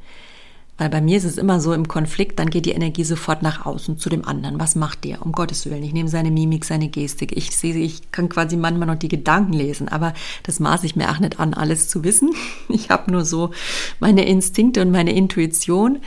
[0.78, 3.66] Weil bei mir ist es immer so im Konflikt, dann geht die Energie sofort nach
[3.66, 4.60] außen zu dem anderen.
[4.60, 5.26] Was macht der?
[5.26, 5.84] Um Gottes Willen.
[5.84, 7.36] Ich nehme seine Mimik, seine Gestik.
[7.38, 11.10] Ich sehe, ich kann quasi manchmal noch die Gedanken lesen, aber das maße ich mir
[11.10, 12.32] auch nicht an, alles zu wissen.
[12.68, 13.52] Ich habe nur so
[14.00, 16.00] meine Instinkte und meine Intuition,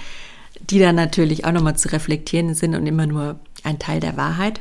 [0.69, 4.61] die dann natürlich auch nochmal zu reflektieren sind und immer nur ein Teil der Wahrheit.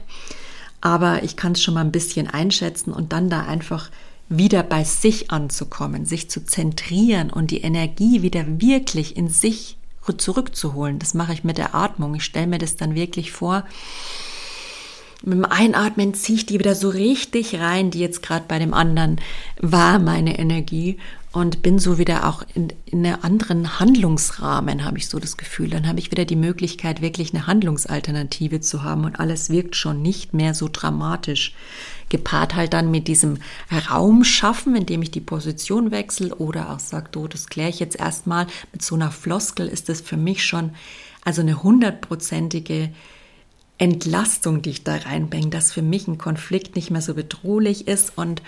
[0.79, 3.89] Aber ich kann es schon mal ein bisschen einschätzen und dann da einfach
[4.29, 9.76] wieder bei sich anzukommen, sich zu zentrieren und die Energie wieder wirklich in sich
[10.15, 10.99] zurückzuholen.
[10.99, 12.15] Das mache ich mit der Atmung.
[12.15, 13.65] Ich stelle mir das dann wirklich vor.
[15.23, 18.73] Mit dem Einatmen ziehe ich die wieder so richtig rein, die jetzt gerade bei dem
[18.73, 19.19] anderen
[19.59, 20.97] war, meine Energie
[21.31, 25.69] und bin so wieder auch in, in einem anderen Handlungsrahmen, habe ich so das Gefühl.
[25.69, 30.01] Dann habe ich wieder die Möglichkeit, wirklich eine Handlungsalternative zu haben und alles wirkt schon
[30.01, 31.53] nicht mehr so dramatisch.
[32.09, 33.37] Gepaart halt dann mit diesem
[33.89, 37.99] Raum schaffen, indem ich die Position wechsle oder auch sage, du, das kläre ich jetzt
[37.99, 38.47] erstmal.
[38.71, 40.71] Mit so einer Floskel ist das für mich schon
[41.23, 42.89] also eine hundertprozentige
[43.77, 48.17] Entlastung, die ich da reinbringe, dass für mich ein Konflikt nicht mehr so bedrohlich ist.
[48.17, 48.41] Und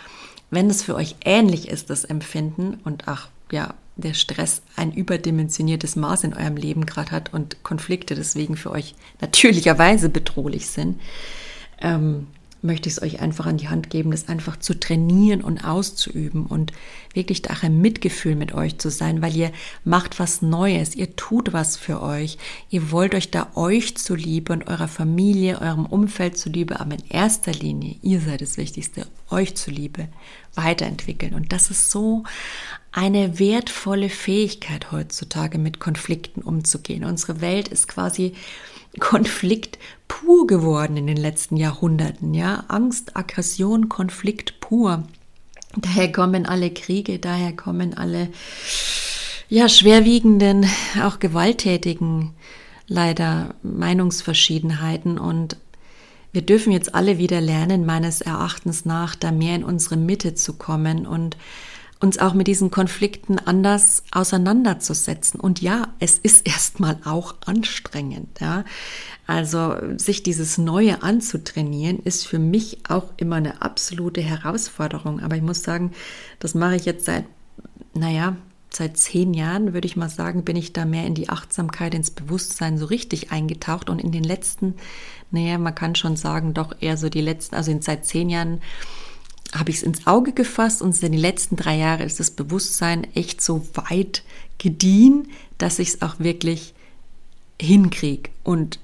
[0.49, 5.95] wenn es für euch ähnlich ist, das Empfinden und ach ja, der Stress ein überdimensioniertes
[5.95, 10.99] Maß in eurem Leben gerade hat und Konflikte deswegen für euch natürlicherweise bedrohlich sind,
[11.81, 12.27] ähm,
[12.61, 16.45] möchte ich es euch einfach an die Hand geben, das einfach zu trainieren und auszuüben
[16.45, 16.73] und
[17.13, 19.51] wirklich da ein Mitgefühl mit euch zu sein, weil ihr
[19.83, 22.37] macht was Neues, ihr tut was für euch,
[22.69, 27.51] ihr wollt euch da euch zuliebe und eurer Familie, eurem Umfeld zuliebe, aber in erster
[27.51, 30.07] Linie, ihr seid das Wichtigste, euch zuliebe,
[30.55, 31.33] weiterentwickeln.
[31.33, 32.23] Und das ist so
[32.91, 37.03] eine wertvolle Fähigkeit heutzutage, mit Konflikten umzugehen.
[37.03, 38.33] Unsere Welt ist quasi
[38.99, 42.65] Konflikt pur geworden in den letzten Jahrhunderten, ja.
[42.67, 45.03] Angst, Aggression, Konflikt pur.
[45.75, 48.29] Daher kommen alle Kriege, daher kommen alle,
[49.49, 50.65] ja, schwerwiegenden,
[51.03, 52.31] auch gewalttätigen,
[52.87, 55.57] leider Meinungsverschiedenheiten und
[56.31, 60.53] wir dürfen jetzt alle wieder lernen, meines Erachtens nach, da mehr in unsere Mitte zu
[60.53, 61.37] kommen und
[61.99, 65.39] uns auch mit diesen Konflikten anders auseinanderzusetzen.
[65.39, 68.39] Und ja, es ist erstmal auch anstrengend.
[68.39, 68.63] Ja.
[69.27, 75.19] Also sich dieses Neue anzutrainieren, ist für mich auch immer eine absolute Herausforderung.
[75.19, 75.91] Aber ich muss sagen,
[76.39, 77.25] das mache ich jetzt seit,
[77.93, 78.37] naja,
[78.71, 82.11] seit zehn Jahren, würde ich mal sagen, bin ich da mehr in die Achtsamkeit, ins
[82.11, 83.89] Bewusstsein so richtig eingetaucht.
[83.89, 84.75] Und in den letzten,
[85.31, 88.61] naja, man kann schon sagen, doch eher so die letzten, also seit zehn Jahren
[89.53, 93.07] habe ich es ins Auge gefasst und in den letzten drei Jahren ist das Bewusstsein
[93.15, 94.23] echt so weit
[94.57, 96.73] gediehen, dass ich es auch wirklich
[97.61, 98.79] hinkriege und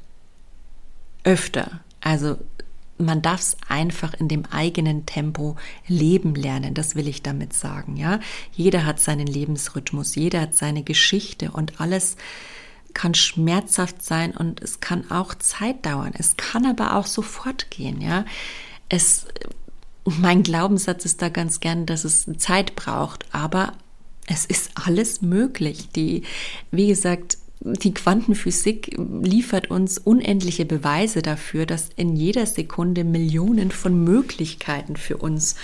[1.23, 1.81] öfter.
[2.01, 2.37] Also
[2.97, 6.73] man darf es einfach in dem eigenen Tempo leben lernen.
[6.73, 7.97] Das will ich damit sagen.
[7.97, 8.19] Ja,
[8.53, 12.15] jeder hat seinen Lebensrhythmus, jeder hat seine Geschichte und alles
[12.93, 16.13] kann schmerzhaft sein und es kann auch Zeit dauern.
[16.17, 17.99] Es kann aber auch sofort gehen.
[17.99, 18.23] Ja,
[18.87, 19.27] es
[20.05, 23.73] mein Glaubenssatz ist da ganz gern, dass es Zeit braucht, aber
[24.27, 25.89] es ist alles möglich.
[25.95, 26.23] Die,
[26.71, 34.03] wie gesagt, die Quantenphysik liefert uns unendliche Beweise dafür, dass in jeder Sekunde Millionen von
[34.03, 35.55] Möglichkeiten für uns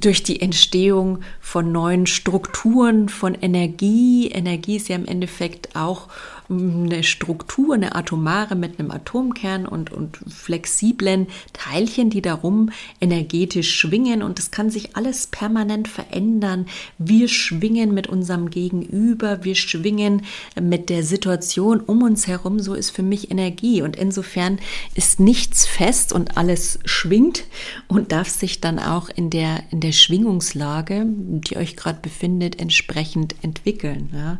[0.00, 4.30] durch die Entstehung von neuen Strukturen, von Energie.
[4.30, 6.08] Energie ist ja im Endeffekt auch
[6.48, 14.22] eine Struktur, eine atomare mit einem Atomkern und, und flexiblen Teilchen, die darum energetisch schwingen
[14.22, 16.66] und das kann sich alles permanent verändern.
[16.98, 20.22] Wir schwingen mit unserem Gegenüber, wir schwingen
[20.60, 24.58] mit der Situation um uns herum, so ist für mich Energie und insofern
[24.94, 27.44] ist nichts fest und alles schwingt
[27.88, 33.34] und darf sich dann auch in der, in der Schwingungslage, die euch gerade befindet, entsprechend
[33.42, 34.10] entwickeln.
[34.12, 34.38] Ja.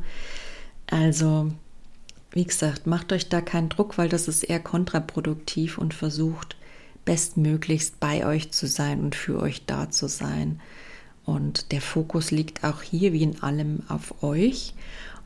[0.86, 1.50] Also
[2.32, 6.56] wie gesagt, macht euch da keinen Druck, weil das ist eher kontraproduktiv und versucht
[7.04, 10.60] bestmöglichst bei euch zu sein und für euch da zu sein.
[11.24, 14.74] Und der Fokus liegt auch hier wie in allem auf euch.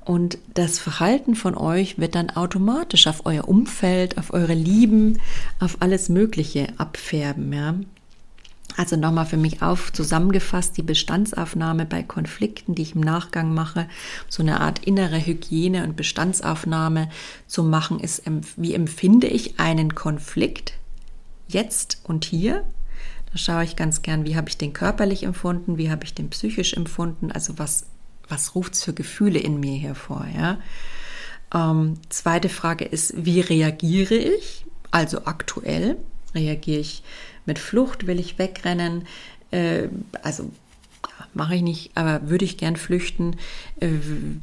[0.05, 5.21] Und das Verhalten von euch wird dann automatisch auf euer Umfeld, auf eure Lieben,
[5.59, 7.53] auf alles Mögliche abfärben.
[7.53, 7.75] Ja?
[8.77, 13.89] Also nochmal für mich auf zusammengefasst die Bestandsaufnahme bei Konflikten, die ich im Nachgang mache,
[14.29, 17.09] so eine Art innere Hygiene und Bestandsaufnahme
[17.47, 18.23] zu machen, ist,
[18.57, 20.75] wie empfinde ich einen Konflikt
[21.49, 22.65] jetzt und hier?
[23.33, 26.29] Da schaue ich ganz gern, wie habe ich den körperlich empfunden, wie habe ich den
[26.29, 27.87] psychisch empfunden, also was,
[28.29, 30.59] was ruft es für Gefühle in mir hervor, ja?
[31.55, 34.67] Ähm, zweite Frage ist, wie reagiere ich?
[34.91, 35.97] Also aktuell
[36.35, 37.03] reagiere ich
[37.47, 39.07] mit Flucht will ich wegrennen.
[39.51, 39.89] Äh,
[40.23, 40.51] also
[41.35, 43.37] mache ich nicht, aber würde ich gern flüchten?
[43.81, 43.89] Äh,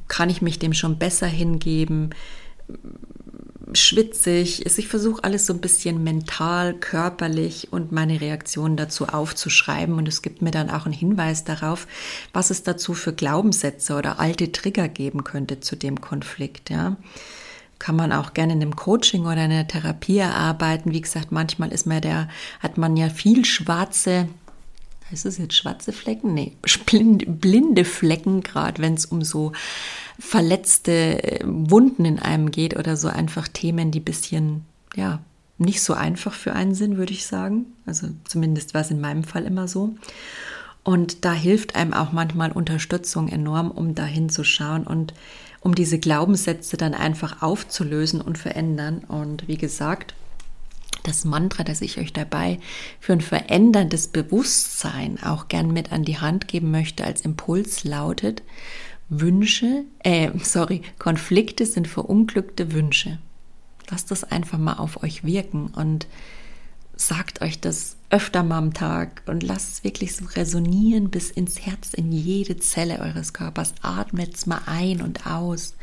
[0.08, 2.12] kann ich mich dem schon besser hingeben?
[3.74, 4.78] Schwitzig ist.
[4.78, 9.96] Ich versuche alles so ein bisschen mental, körperlich und meine Reaktionen dazu aufzuschreiben.
[9.96, 11.88] Und es gibt mir dann auch einen Hinweis darauf,
[12.34, 16.70] was es dazu für Glaubenssätze oder alte Trigger geben könnte zu dem Konflikt.
[16.70, 16.98] Ja
[17.84, 20.94] kann man auch gerne in einem Coaching oder in einer Therapie erarbeiten.
[20.94, 22.30] Wie gesagt, manchmal ist man der,
[22.62, 24.30] hat man ja viel schwarze,
[25.12, 26.34] heißt es jetzt schwarze Flecken?
[26.34, 29.52] Nee, blinde Flecken, gerade wenn es um so
[30.18, 34.64] verletzte äh, Wunden in einem geht oder so einfach Themen, die bisschen,
[34.96, 35.20] ja,
[35.58, 37.66] nicht so einfach für einen sind, würde ich sagen.
[37.86, 39.94] Also zumindest war es in meinem Fall immer so.
[40.84, 45.14] Und da hilft einem auch manchmal Unterstützung enorm, um da hinzuschauen und
[45.64, 49.00] um diese Glaubenssätze dann einfach aufzulösen und verändern.
[49.08, 50.14] Und wie gesagt,
[51.04, 52.60] das Mantra, das ich euch dabei
[53.00, 58.44] für ein veränderndes Bewusstsein auch gern mit an die Hand geben möchte als Impuls lautet,
[59.10, 63.20] Wünsche, äh, sorry, Konflikte sind verunglückte Wünsche.
[63.90, 66.08] Lasst das einfach mal auf euch wirken und
[66.96, 71.60] sagt euch das öfter mal am Tag und lasst es wirklich so resonieren bis ins
[71.66, 73.74] Herz, in jede Zelle eures Körpers.
[73.82, 75.76] Atmet es mal ein und aus.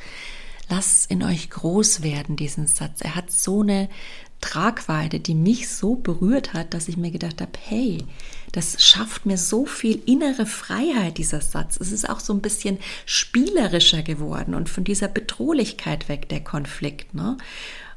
[0.68, 3.00] Lasst es in euch groß werden, diesen Satz.
[3.00, 3.88] Er hat so eine
[4.40, 8.04] Tragweite, die mich so berührt hat, dass ich mir gedacht habe, hey,
[8.52, 11.78] das schafft mir so viel innere Freiheit, dieser Satz.
[11.78, 17.14] Es ist auch so ein bisschen spielerischer geworden und von dieser Bedrohlichkeit weg, der Konflikt.
[17.14, 17.36] Ne?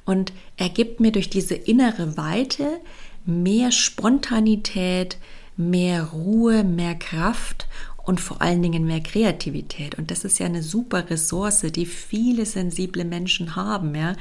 [0.05, 2.79] Und er gibt mir durch diese innere Weite
[3.25, 5.17] mehr Spontanität,
[5.55, 7.67] mehr Ruhe, mehr Kraft
[8.03, 9.97] und vor allen Dingen mehr Kreativität.
[9.97, 13.95] Und das ist ja eine super Ressource, die viele sensible Menschen haben.
[13.95, 14.15] Ja?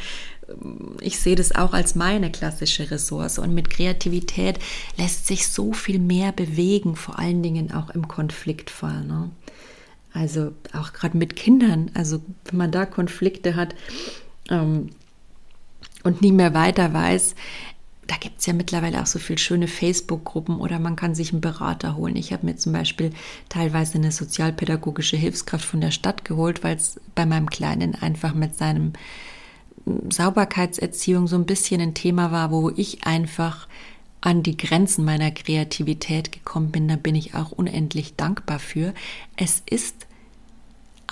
[1.00, 3.38] Ich sehe das auch als meine klassische Ressource.
[3.38, 4.60] Und mit Kreativität
[4.96, 9.04] lässt sich so viel mehr bewegen, vor allen Dingen auch im Konfliktfall.
[9.04, 9.30] Ne?
[10.12, 13.74] Also auch gerade mit Kindern, also wenn man da Konflikte hat,
[14.48, 14.90] ähm,
[16.04, 17.34] und nie mehr weiter weiß,
[18.06, 21.40] da gibt es ja mittlerweile auch so viele schöne Facebook-Gruppen oder man kann sich einen
[21.40, 22.16] Berater holen.
[22.16, 23.12] Ich habe mir zum Beispiel
[23.48, 28.56] teilweise eine sozialpädagogische Hilfskraft von der Stadt geholt, weil es bei meinem Kleinen einfach mit
[28.56, 28.92] seinem
[29.84, 33.68] hm, Sauberkeitserziehung so ein bisschen ein Thema war, wo ich einfach
[34.20, 36.88] an die Grenzen meiner Kreativität gekommen bin.
[36.88, 38.94] Da bin ich auch unendlich dankbar für.
[39.36, 40.06] Es ist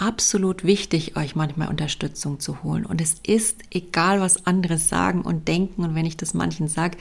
[0.01, 2.87] absolut wichtig, euch manchmal Unterstützung zu holen.
[2.87, 5.85] Und es ist egal, was andere sagen und denken.
[5.85, 6.97] Und wenn ich das manchen sage,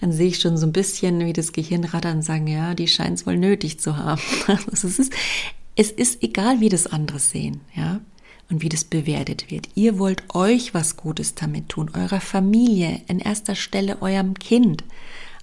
[0.00, 2.88] dann sehe ich schon so ein bisschen, wie das Gehirn rattert und sagen, ja, die
[2.88, 4.20] scheint es wohl nötig zu haben.
[4.48, 5.12] Also es ist,
[5.76, 8.00] es ist egal, wie das andere sehen, ja.
[8.50, 9.68] Und wie das bewertet wird.
[9.74, 14.84] Ihr wollt euch was Gutes damit tun, eurer Familie, in erster Stelle eurem Kind.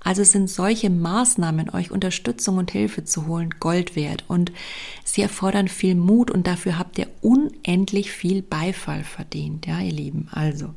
[0.05, 4.23] Also sind solche Maßnahmen, euch Unterstützung und Hilfe zu holen, Gold wert.
[4.27, 4.51] Und
[5.03, 10.29] sie erfordern viel Mut und dafür habt ihr unendlich viel Beifall verdient, ja, ihr Lieben.
[10.31, 10.75] Also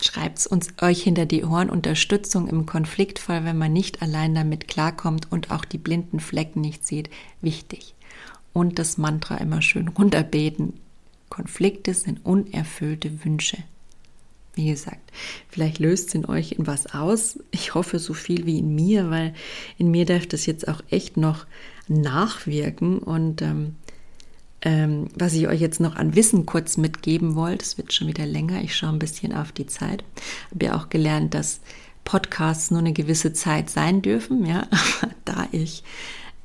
[0.00, 5.30] schreibt uns euch hinter die Ohren Unterstützung im Konfliktfall, wenn man nicht allein damit klarkommt
[5.30, 7.10] und auch die blinden Flecken nicht sieht.
[7.42, 7.94] Wichtig.
[8.54, 10.72] Und das Mantra immer schön runterbeten.
[11.28, 13.58] Konflikte sind unerfüllte Wünsche.
[14.56, 15.12] Wie gesagt,
[15.48, 17.38] vielleicht löst es in euch in was aus.
[17.50, 19.34] Ich hoffe so viel wie in mir, weil
[19.76, 21.46] in mir darf das jetzt auch echt noch
[21.88, 22.98] nachwirken.
[22.98, 23.76] Und ähm,
[24.62, 28.24] ähm, was ich euch jetzt noch an Wissen kurz mitgeben wollte, es wird schon wieder
[28.24, 30.02] länger, ich schaue ein bisschen auf die Zeit.
[30.50, 31.60] Habe ja auch gelernt, dass
[32.04, 34.66] Podcasts nur eine gewisse Zeit sein dürfen, ja,
[35.02, 35.84] aber da ich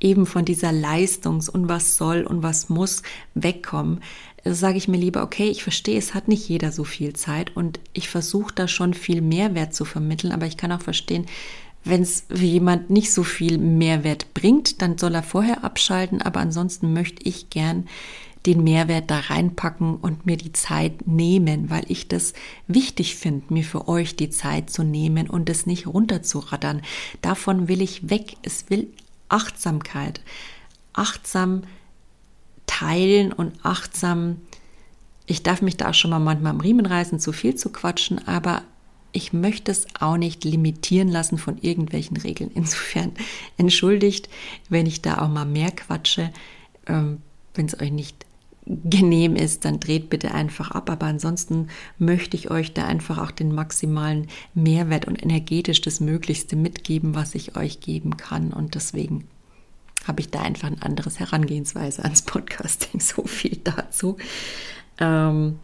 [0.00, 3.02] eben von dieser Leistungs- und was soll und was muss
[3.34, 4.02] wegkommen,
[4.44, 7.78] sage ich mir lieber, okay, ich verstehe, es hat nicht jeder so viel Zeit und
[7.92, 11.26] ich versuche da schon viel Mehrwert zu vermitteln, aber ich kann auch verstehen,
[11.84, 16.92] wenn es jemand nicht so viel Mehrwert bringt, dann soll er vorher abschalten, aber ansonsten
[16.92, 17.88] möchte ich gern
[18.46, 22.32] den Mehrwert da reinpacken und mir die Zeit nehmen, weil ich das
[22.66, 26.82] wichtig finde, mir für euch die Zeit zu nehmen und es nicht runterzuraddern.
[27.20, 28.36] Davon will ich weg.
[28.42, 28.88] Es will
[29.28, 30.20] Achtsamkeit.
[30.92, 31.62] Achtsam
[32.72, 34.36] teilen und achtsam.
[35.26, 38.26] Ich darf mich da auch schon mal manchmal am Riemen reißen, zu viel zu quatschen,
[38.26, 38.62] aber
[39.12, 42.50] ich möchte es auch nicht limitieren lassen von irgendwelchen Regeln.
[42.54, 43.12] Insofern
[43.58, 44.28] entschuldigt,
[44.70, 46.32] wenn ich da auch mal mehr quatsche.
[46.86, 47.18] Ähm,
[47.54, 48.24] wenn es euch nicht
[48.64, 50.88] genehm ist, dann dreht bitte einfach ab.
[50.88, 51.68] Aber ansonsten
[51.98, 57.34] möchte ich euch da einfach auch den maximalen Mehrwert und energetisch das Möglichste mitgeben, was
[57.34, 58.52] ich euch geben kann.
[58.52, 59.28] Und deswegen
[60.06, 63.00] habe ich da einfach ein anderes Herangehensweise ans Podcasting.
[63.00, 64.16] So viel dazu.
[64.98, 65.58] Ähm,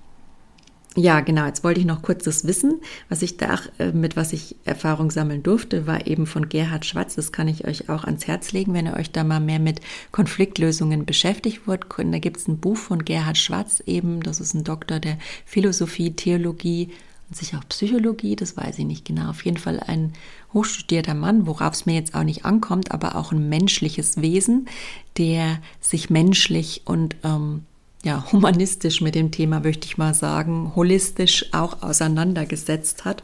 [0.97, 1.47] ja, genau.
[1.47, 5.11] Jetzt wollte ich noch kurz das Wissen, was ich da, äh, mit was ich Erfahrung
[5.13, 7.15] sammeln durfte, war eben von Gerhard Schwarz.
[7.15, 9.81] Das kann ich euch auch ans Herz legen, wenn ihr euch da mal mehr mit
[10.11, 11.87] Konfliktlösungen beschäftigt wollt.
[11.97, 14.23] Da gibt es ein Buch von Gerhard Schwarz eben.
[14.23, 16.91] Das ist ein Doktor der Philosophie, Theologie
[17.31, 18.37] sicher auch Psychologie.
[18.37, 19.31] Das weiß ich nicht genau.
[19.31, 20.13] Auf jeden Fall ein
[20.53, 24.69] hochstudierter Mann, worauf es mir jetzt auch nicht ankommt, aber auch ein menschliches Wesen,
[25.17, 27.65] der sich menschlich und ähm,
[28.05, 33.23] ja, humanistisch mit dem Thema, möchte ich mal sagen, holistisch auch auseinandergesetzt hat.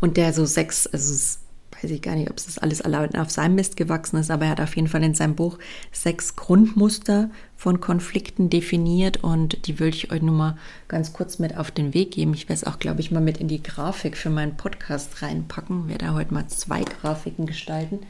[0.00, 1.38] Und der so sechs, also
[1.82, 4.46] weiß ich gar nicht, ob es das alles allein auf seinem Mist gewachsen ist, aber
[4.46, 5.58] er hat auf jeden Fall in seinem Buch
[5.92, 10.58] sechs Grundmuster von Konflikten definiert und die würde ich euch nur mal
[10.88, 12.34] ganz kurz mit auf den Weg geben.
[12.34, 15.82] Ich werde es auch, glaube ich, mal mit in die Grafik für meinen Podcast reinpacken.
[15.84, 18.00] Ich werde da heute mal zwei Grafiken gestalten.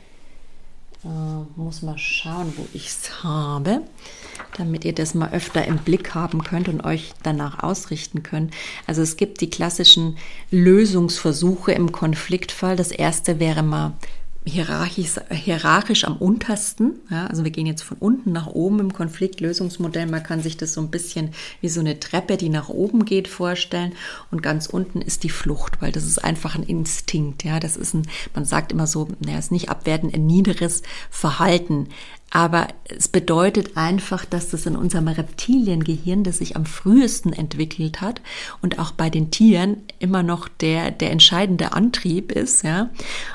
[1.02, 1.08] Äh,
[1.56, 3.80] muss mal schauen, wo ich es habe,
[4.58, 8.52] damit ihr das mal öfter im Blick haben könnt und euch danach ausrichten könnt.
[8.86, 10.18] Also es gibt die klassischen
[10.50, 12.76] Lösungsversuche im Konfliktfall.
[12.76, 13.94] Das erste wäre mal
[14.46, 17.00] hierarchisch, hierarchisch am untersten.
[17.10, 20.06] Ja, also wir gehen jetzt von unten nach oben im Konfliktlösungsmodell.
[20.06, 21.30] Man kann sich das so ein bisschen
[21.60, 23.92] wie so eine Treppe, die nach oben geht, vorstellen.
[24.30, 27.44] Und ganz unten ist die Flucht, weil das ist einfach ein Instinkt.
[27.44, 31.88] Ja, das ist ein, man sagt immer so, naja, ist nicht abwertend, ein niederes Verhalten.
[32.32, 38.20] Aber es bedeutet einfach, dass das in unserem Reptiliengehirn, das sich am frühesten entwickelt hat
[38.62, 42.90] und auch bei den Tieren immer noch der, der entscheidende Antrieb ist, ja.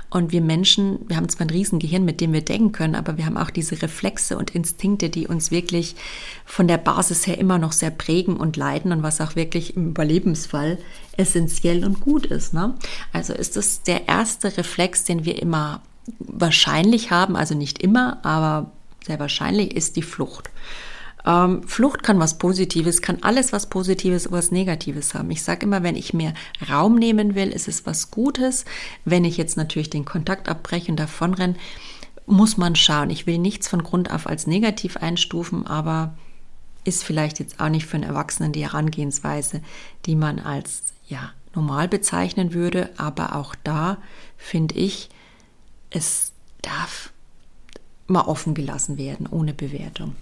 [0.09, 3.25] Und wir Menschen, wir haben zwar ein Riesengehirn, mit dem wir denken können, aber wir
[3.25, 5.97] haben auch diese Reflexe und Instinkte, die uns wirklich
[6.45, 9.89] von der Basis her immer noch sehr prägen und leiten und was auch wirklich im
[9.89, 10.77] Überlebensfall
[11.17, 12.53] essentiell und gut ist.
[12.53, 12.75] Ne?
[13.11, 15.81] Also ist es der erste Reflex, den wir immer
[16.19, 18.71] wahrscheinlich haben, also nicht immer, aber
[19.05, 20.49] sehr wahrscheinlich ist die Flucht.
[21.25, 25.31] Ähm, Flucht kann was Positives, kann alles was Positives oder was Negatives haben.
[25.31, 26.33] Ich sage immer, wenn ich mir
[26.69, 28.65] Raum nehmen will, ist es was Gutes.
[29.05, 31.55] Wenn ich jetzt natürlich den Kontakt abbreche und davonrenne,
[32.27, 33.09] muss man schauen.
[33.09, 36.15] Ich will nichts von Grund auf als negativ einstufen, aber
[36.83, 39.61] ist vielleicht jetzt auch nicht für einen Erwachsenen die Herangehensweise,
[40.05, 42.91] die man als ja, normal bezeichnen würde.
[42.97, 43.97] Aber auch da
[44.37, 45.09] finde ich,
[45.89, 46.31] es
[46.61, 47.11] darf
[48.07, 50.15] mal offen gelassen werden, ohne Bewertung.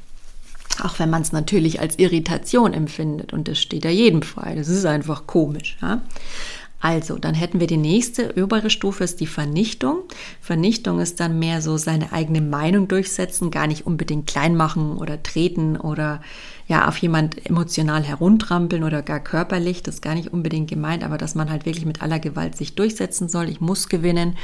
[0.81, 4.55] Auch wenn man es natürlich als Irritation empfindet und das steht ja jedem frei.
[4.55, 5.77] Das ist einfach komisch.
[5.81, 6.01] Ja?
[6.83, 9.99] Also, dann hätten wir die nächste obere Stufe, ist die Vernichtung.
[10.41, 15.23] Vernichtung ist dann mehr so seine eigene Meinung durchsetzen, gar nicht unbedingt klein machen oder
[15.23, 16.21] treten oder
[16.67, 19.81] ja auf jemand emotional heruntrampeln oder gar körperlich.
[19.81, 22.75] Das ist gar nicht unbedingt gemeint, aber dass man halt wirklich mit aller Gewalt sich
[22.75, 23.47] durchsetzen soll.
[23.47, 24.35] Ich muss gewinnen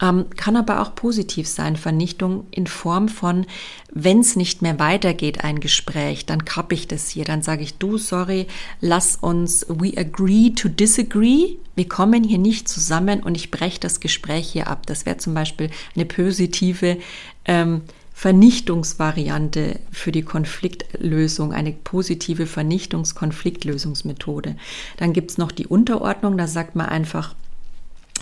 [0.00, 1.76] ähm, kann aber auch positiv sein.
[1.76, 3.46] Vernichtung in Form von,
[3.92, 7.78] wenn es nicht mehr weitergeht, ein Gespräch, dann kappe ich das hier, dann sage ich,
[7.78, 8.46] du, sorry,
[8.80, 11.56] lass uns, we agree to disagree.
[11.74, 14.86] Wir kommen hier nicht zusammen und ich breche das Gespräch hier ab.
[14.86, 16.98] Das wäre zum Beispiel eine positive
[17.44, 17.82] ähm,
[18.14, 24.56] Vernichtungsvariante für die Konfliktlösung, eine positive Vernichtungskonfliktlösungsmethode.
[24.96, 27.36] Dann gibt's noch die Unterordnung, da sagt man einfach,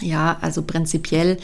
[0.01, 1.39] ja, also prinzipiell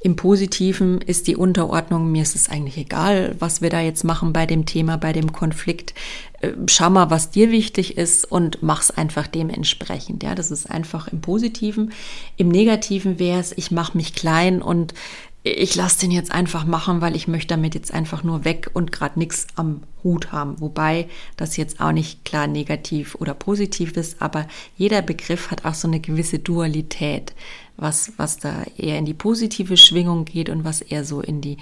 [0.00, 4.32] im Positiven ist die Unterordnung, mir ist es eigentlich egal, was wir da jetzt machen
[4.32, 5.92] bei dem Thema, bei dem Konflikt.
[6.40, 10.22] Äh, schau mal, was dir wichtig ist und mach's einfach dementsprechend.
[10.22, 11.92] Ja, das ist einfach im Positiven.
[12.36, 14.94] Im Negativen wäre es, ich mache mich klein und
[15.42, 18.92] ich lasse den jetzt einfach machen, weil ich möchte damit jetzt einfach nur weg und
[18.92, 20.60] gerade nichts am Hut haben.
[20.60, 24.46] Wobei das jetzt auch nicht klar negativ oder positiv ist, aber
[24.76, 27.34] jeder Begriff hat auch so eine gewisse Dualität,
[27.78, 31.56] was, was da eher in die positive Schwingung geht und was eher so in die,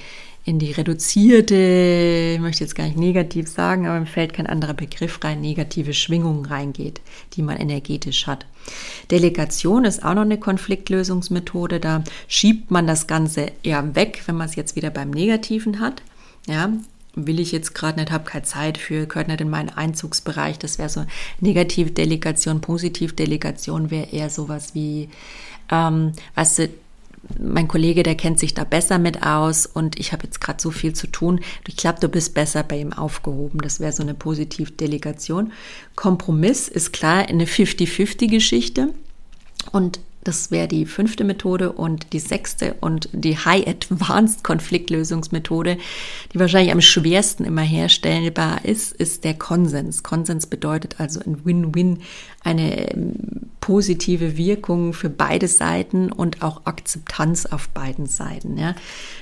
[0.44, 4.74] in die reduzierte, ich möchte jetzt gar nicht negativ sagen, aber mir fällt kein anderer
[4.74, 7.02] Begriff rein, negative Schwingung reingeht,
[7.34, 8.46] die man energetisch hat.
[9.10, 14.48] Delegation ist auch noch eine Konfliktlösungsmethode, da schiebt man das Ganze eher weg, wenn man
[14.48, 16.02] es jetzt wieder beim Negativen hat.
[16.48, 16.72] Ja,
[17.14, 20.58] will ich jetzt gerade nicht, habe keine Zeit für, gehört nicht in meinen Einzugsbereich.
[20.58, 21.04] Das wäre so
[21.40, 25.08] Negativdelegation, Positivdelegation wäre eher sowas wie,
[25.70, 26.68] ähm, weißt du,
[27.40, 30.70] mein Kollege, der kennt sich da besser mit aus und ich habe jetzt gerade so
[30.70, 31.40] viel zu tun.
[31.66, 33.60] Ich glaube, du bist besser bei ihm aufgehoben.
[33.60, 35.52] Das wäre so eine Positivdelegation.
[35.96, 38.90] Kompromiss ist klar eine 50-50-Geschichte.
[39.72, 45.78] Und das wäre die fünfte Methode und die sechste und die High Advanced Konfliktlösungsmethode,
[46.32, 50.02] die wahrscheinlich am schwersten immer herstellbar ist, ist der Konsens.
[50.02, 52.00] Konsens bedeutet also ein Win-Win,
[52.42, 53.14] eine ähm,
[53.60, 58.58] positive Wirkung für beide Seiten und auch Akzeptanz auf beiden Seiten.
[58.58, 58.74] Ja.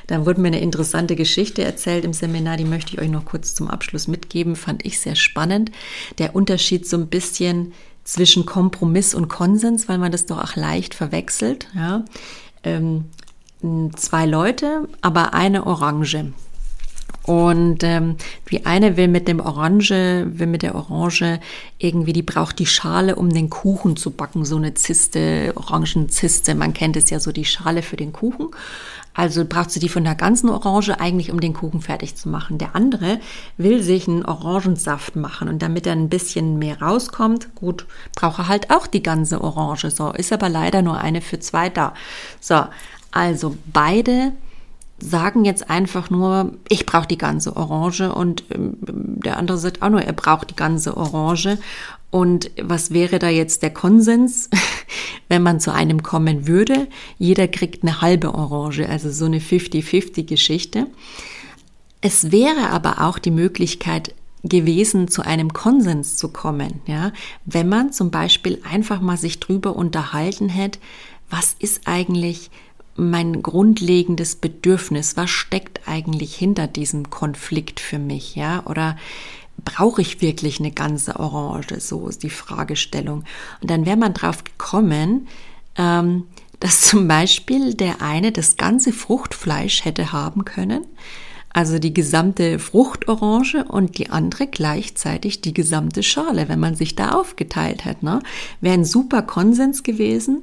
[0.07, 3.55] Dann wurde mir eine interessante Geschichte erzählt im Seminar, die möchte ich euch noch kurz
[3.55, 5.71] zum Abschluss mitgeben, fand ich sehr spannend.
[6.19, 7.73] Der Unterschied so ein bisschen
[8.05, 11.69] zwischen Kompromiss und Konsens, weil man das doch auch leicht verwechselt.
[11.75, 12.05] Ja.
[12.63, 13.07] Ähm,
[13.97, 16.33] zwei Leute, aber eine Orange.
[17.23, 18.17] Und ähm,
[18.51, 21.41] die eine will mit dem Orange, will mit der Orange
[21.79, 26.55] irgendwie, die braucht die Schale, um den Kuchen zu backen, so eine Ziste, Orangenziste.
[26.55, 28.49] Man kennt es ja so, die Schale für den Kuchen.
[29.15, 32.59] Also braucht sie die von der ganzen Orange eigentlich, um den Kuchen fertig zu machen.
[32.59, 33.21] Der andere
[33.57, 37.87] will sich einen Orangensaft machen und damit er ein bisschen mehr rauskommt, gut,
[38.17, 39.91] braucht er halt auch die ganze Orange.
[39.91, 41.95] So, ist aber leider nur eine für zwei da.
[42.41, 42.65] So,
[43.13, 44.33] also beide
[44.99, 49.91] sagen jetzt einfach nur, ich brauche die ganze Orange und ähm, der andere sagt auch
[49.91, 51.59] nur, er braucht die ganze Orange.
[52.15, 54.49] Und was wäre da jetzt der Konsens,
[55.29, 56.87] wenn man zu einem kommen würde?
[57.19, 60.87] Jeder kriegt eine halbe Orange, also so eine 50-50-Geschichte.
[62.01, 67.11] Es wäre aber auch die Möglichkeit gewesen, zu einem Konsens zu kommen, ja,
[67.47, 70.79] wenn man zum Beispiel einfach mal sich drüber unterhalten hätte,
[71.31, 72.49] was ist eigentlich
[72.95, 75.17] mein grundlegendes Bedürfnis?
[75.17, 78.37] Was steckt eigentlich hinter diesem Konflikt für mich?
[78.37, 78.97] Ja, oder
[79.65, 81.81] brauche ich wirklich eine ganze Orange?
[81.81, 83.25] So ist die Fragestellung.
[83.61, 85.29] Und dann wäre man drauf gekommen,
[85.77, 86.25] ähm,
[86.61, 90.85] dass zum Beispiel der eine das ganze Fruchtfleisch hätte haben können,
[91.55, 97.13] also die gesamte Fruchtorange und die andere gleichzeitig die gesamte Schale, wenn man sich da
[97.13, 98.03] aufgeteilt hat.
[98.03, 98.21] Ne?
[98.61, 100.43] Wäre ein super Konsens gewesen.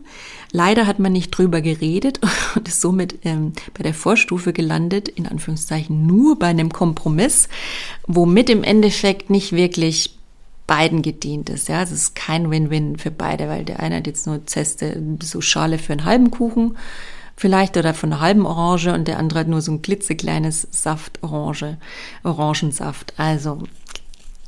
[0.53, 2.21] Leider hat man nicht drüber geredet
[2.55, 7.49] und ist somit ähm, bei der Vorstufe gelandet, in Anführungszeichen nur bei einem Kompromiss,
[8.07, 10.17] womit im Endeffekt nicht wirklich
[10.65, 11.67] beiden gedient ist.
[11.67, 15.41] Ja, es ist kein Win-Win für beide, weil der eine hat jetzt nur Zeste, so
[15.41, 16.77] Schale für einen halben Kuchen
[17.41, 21.23] vielleicht oder von einer halben Orange und der andere hat nur so ein klitzekleines Saft
[21.23, 21.77] Orange,
[22.23, 23.15] Orangensaft.
[23.17, 23.63] Also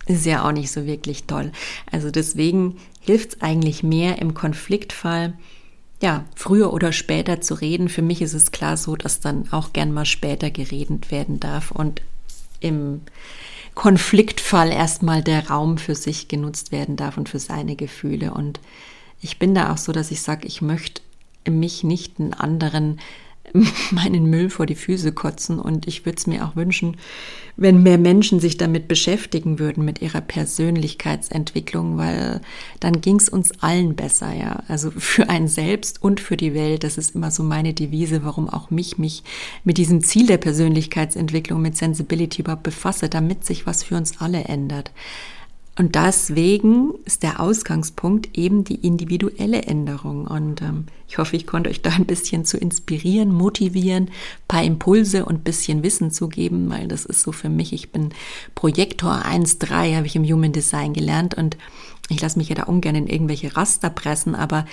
[0.05, 1.51] ist ja auch nicht so wirklich toll.
[1.91, 5.33] Also deswegen hilft es eigentlich mehr im Konfliktfall,
[6.03, 7.89] ja, früher oder später zu reden.
[7.89, 11.71] Für mich ist es klar so, dass dann auch gern mal später geredet werden darf
[11.71, 12.03] und
[12.59, 13.01] im
[13.73, 18.59] Konfliktfall erstmal der Raum für sich genutzt werden darf und für seine Gefühle und
[19.19, 21.01] ich bin da auch so, dass ich sage, ich möchte
[21.49, 22.99] mich nicht einen anderen
[23.91, 25.59] meinen Müll vor die Füße kotzen.
[25.59, 26.97] Und ich würde es mir auch wünschen,
[27.55, 32.41] wenn mehr Menschen sich damit beschäftigen würden, mit ihrer Persönlichkeitsentwicklung, weil
[32.79, 34.63] dann ging es uns allen besser, ja.
[34.67, 36.83] Also für einen selbst und für die Welt.
[36.83, 39.23] Das ist immer so meine Devise, warum auch mich, mich
[39.63, 44.45] mit diesem Ziel der Persönlichkeitsentwicklung, mit Sensibility überhaupt befasse, damit sich was für uns alle
[44.45, 44.91] ändert.
[45.75, 50.27] Und deswegen ist der Ausgangspunkt eben die individuelle Änderung.
[50.27, 54.11] Und ähm, ich hoffe, ich konnte euch da ein bisschen zu inspirieren, motivieren,
[54.47, 57.73] paar Impulse und bisschen Wissen zu geben, weil das ist so für mich.
[57.73, 58.09] Ich bin
[58.53, 61.57] Projektor 1.3, habe ich im Human Design gelernt und
[62.09, 64.65] ich lasse mich ja da ungern in irgendwelche Raster pressen, aber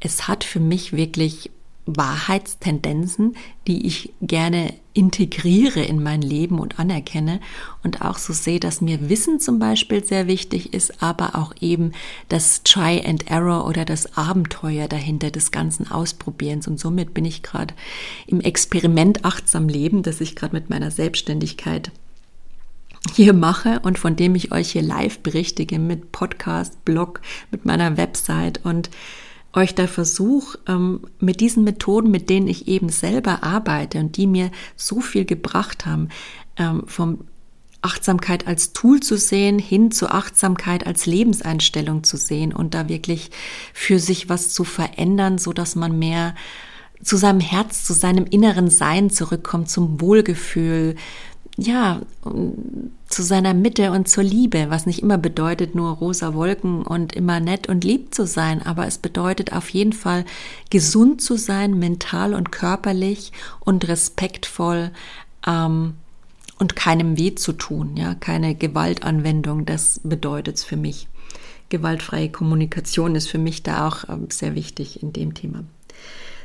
[0.00, 1.50] es hat für mich wirklich
[1.86, 7.40] Wahrheitstendenzen, die ich gerne integriere in mein Leben und anerkenne
[7.82, 11.92] und auch so sehe, dass mir Wissen zum Beispiel sehr wichtig ist, aber auch eben
[12.28, 16.68] das Try and Error oder das Abenteuer dahinter des ganzen Ausprobierens.
[16.68, 17.74] Und somit bin ich gerade
[18.26, 21.90] im Experiment achtsam leben, das ich gerade mit meiner Selbstständigkeit
[23.14, 27.20] hier mache und von dem ich euch hier live berichtige mit Podcast, Blog,
[27.50, 28.90] mit meiner Website und
[29.54, 34.26] euch da versuche, ähm, mit diesen Methoden, mit denen ich eben selber arbeite und die
[34.26, 36.08] mir so viel gebracht haben,
[36.56, 37.24] ähm, vom
[37.82, 43.30] Achtsamkeit als Tool zu sehen, hin zur Achtsamkeit als Lebenseinstellung zu sehen und da wirklich
[43.74, 46.34] für sich was zu verändern, so dass man mehr
[47.02, 50.94] zu seinem Herz, zu seinem inneren Sein zurückkommt, zum Wohlgefühl,
[51.56, 52.00] ja,
[53.08, 57.40] zu seiner Mitte und zur Liebe, was nicht immer bedeutet, nur rosa Wolken und immer
[57.40, 60.24] nett und lieb zu sein, aber es bedeutet auf jeden Fall
[60.70, 64.90] gesund zu sein, mental und körperlich und respektvoll
[65.46, 65.94] ähm,
[66.58, 71.08] und keinem weh zu tun, ja, keine Gewaltanwendung, das bedeutet es für mich.
[71.68, 75.64] Gewaltfreie Kommunikation ist für mich da auch ähm, sehr wichtig in dem Thema.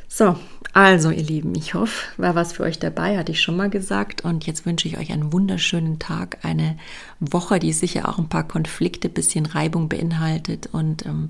[0.10, 0.36] So,
[0.74, 4.24] also ihr Lieben, ich hoffe, war was für euch dabei, hatte ich schon mal gesagt.
[4.24, 6.78] Und jetzt wünsche ich euch einen wunderschönen Tag, eine
[7.20, 10.70] Woche, die sicher auch ein paar Konflikte, bisschen Reibung beinhaltet.
[10.72, 11.30] Und ähm,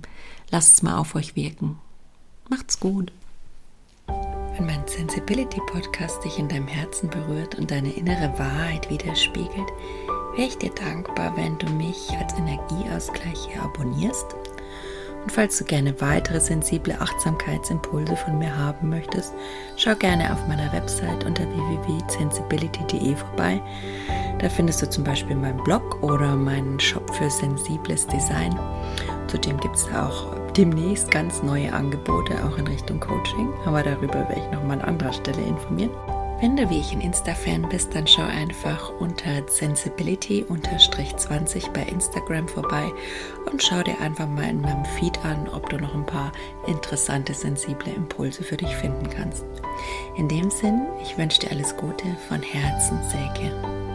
[0.51, 1.77] lasst es mal auf euch wirken.
[2.49, 3.11] Macht's gut.
[4.07, 9.67] Wenn mein Sensibility Podcast dich in deinem Herzen berührt und deine innere Wahrheit widerspiegelt,
[10.35, 14.35] wäre ich dir dankbar, wenn du mich als Energieausgleich hier abonnierst
[15.23, 19.33] und falls du gerne weitere sensible Achtsamkeitsimpulse von mir haben möchtest,
[19.75, 23.61] schau gerne auf meiner Website unter www.sensibility.de vorbei.
[24.39, 28.57] Da findest du zum Beispiel meinen Blog oder meinen Shop für sensibles Design.
[29.27, 34.41] Zudem gibt es auch demnächst ganz neue Angebote, auch in Richtung Coaching, aber darüber werde
[34.41, 35.91] ich nochmal an anderer Stelle informieren.
[36.39, 42.91] Wenn du wie ich ein Insta-Fan bist, dann schau einfach unter Sensibility-20 bei Instagram vorbei
[43.51, 46.31] und schau dir einfach mal in meinem Feed an, ob du noch ein paar
[46.67, 49.45] interessante, sensible Impulse für dich finden kannst.
[50.15, 53.86] In dem Sinn, ich wünsche dir alles Gute von Herzen, Säge.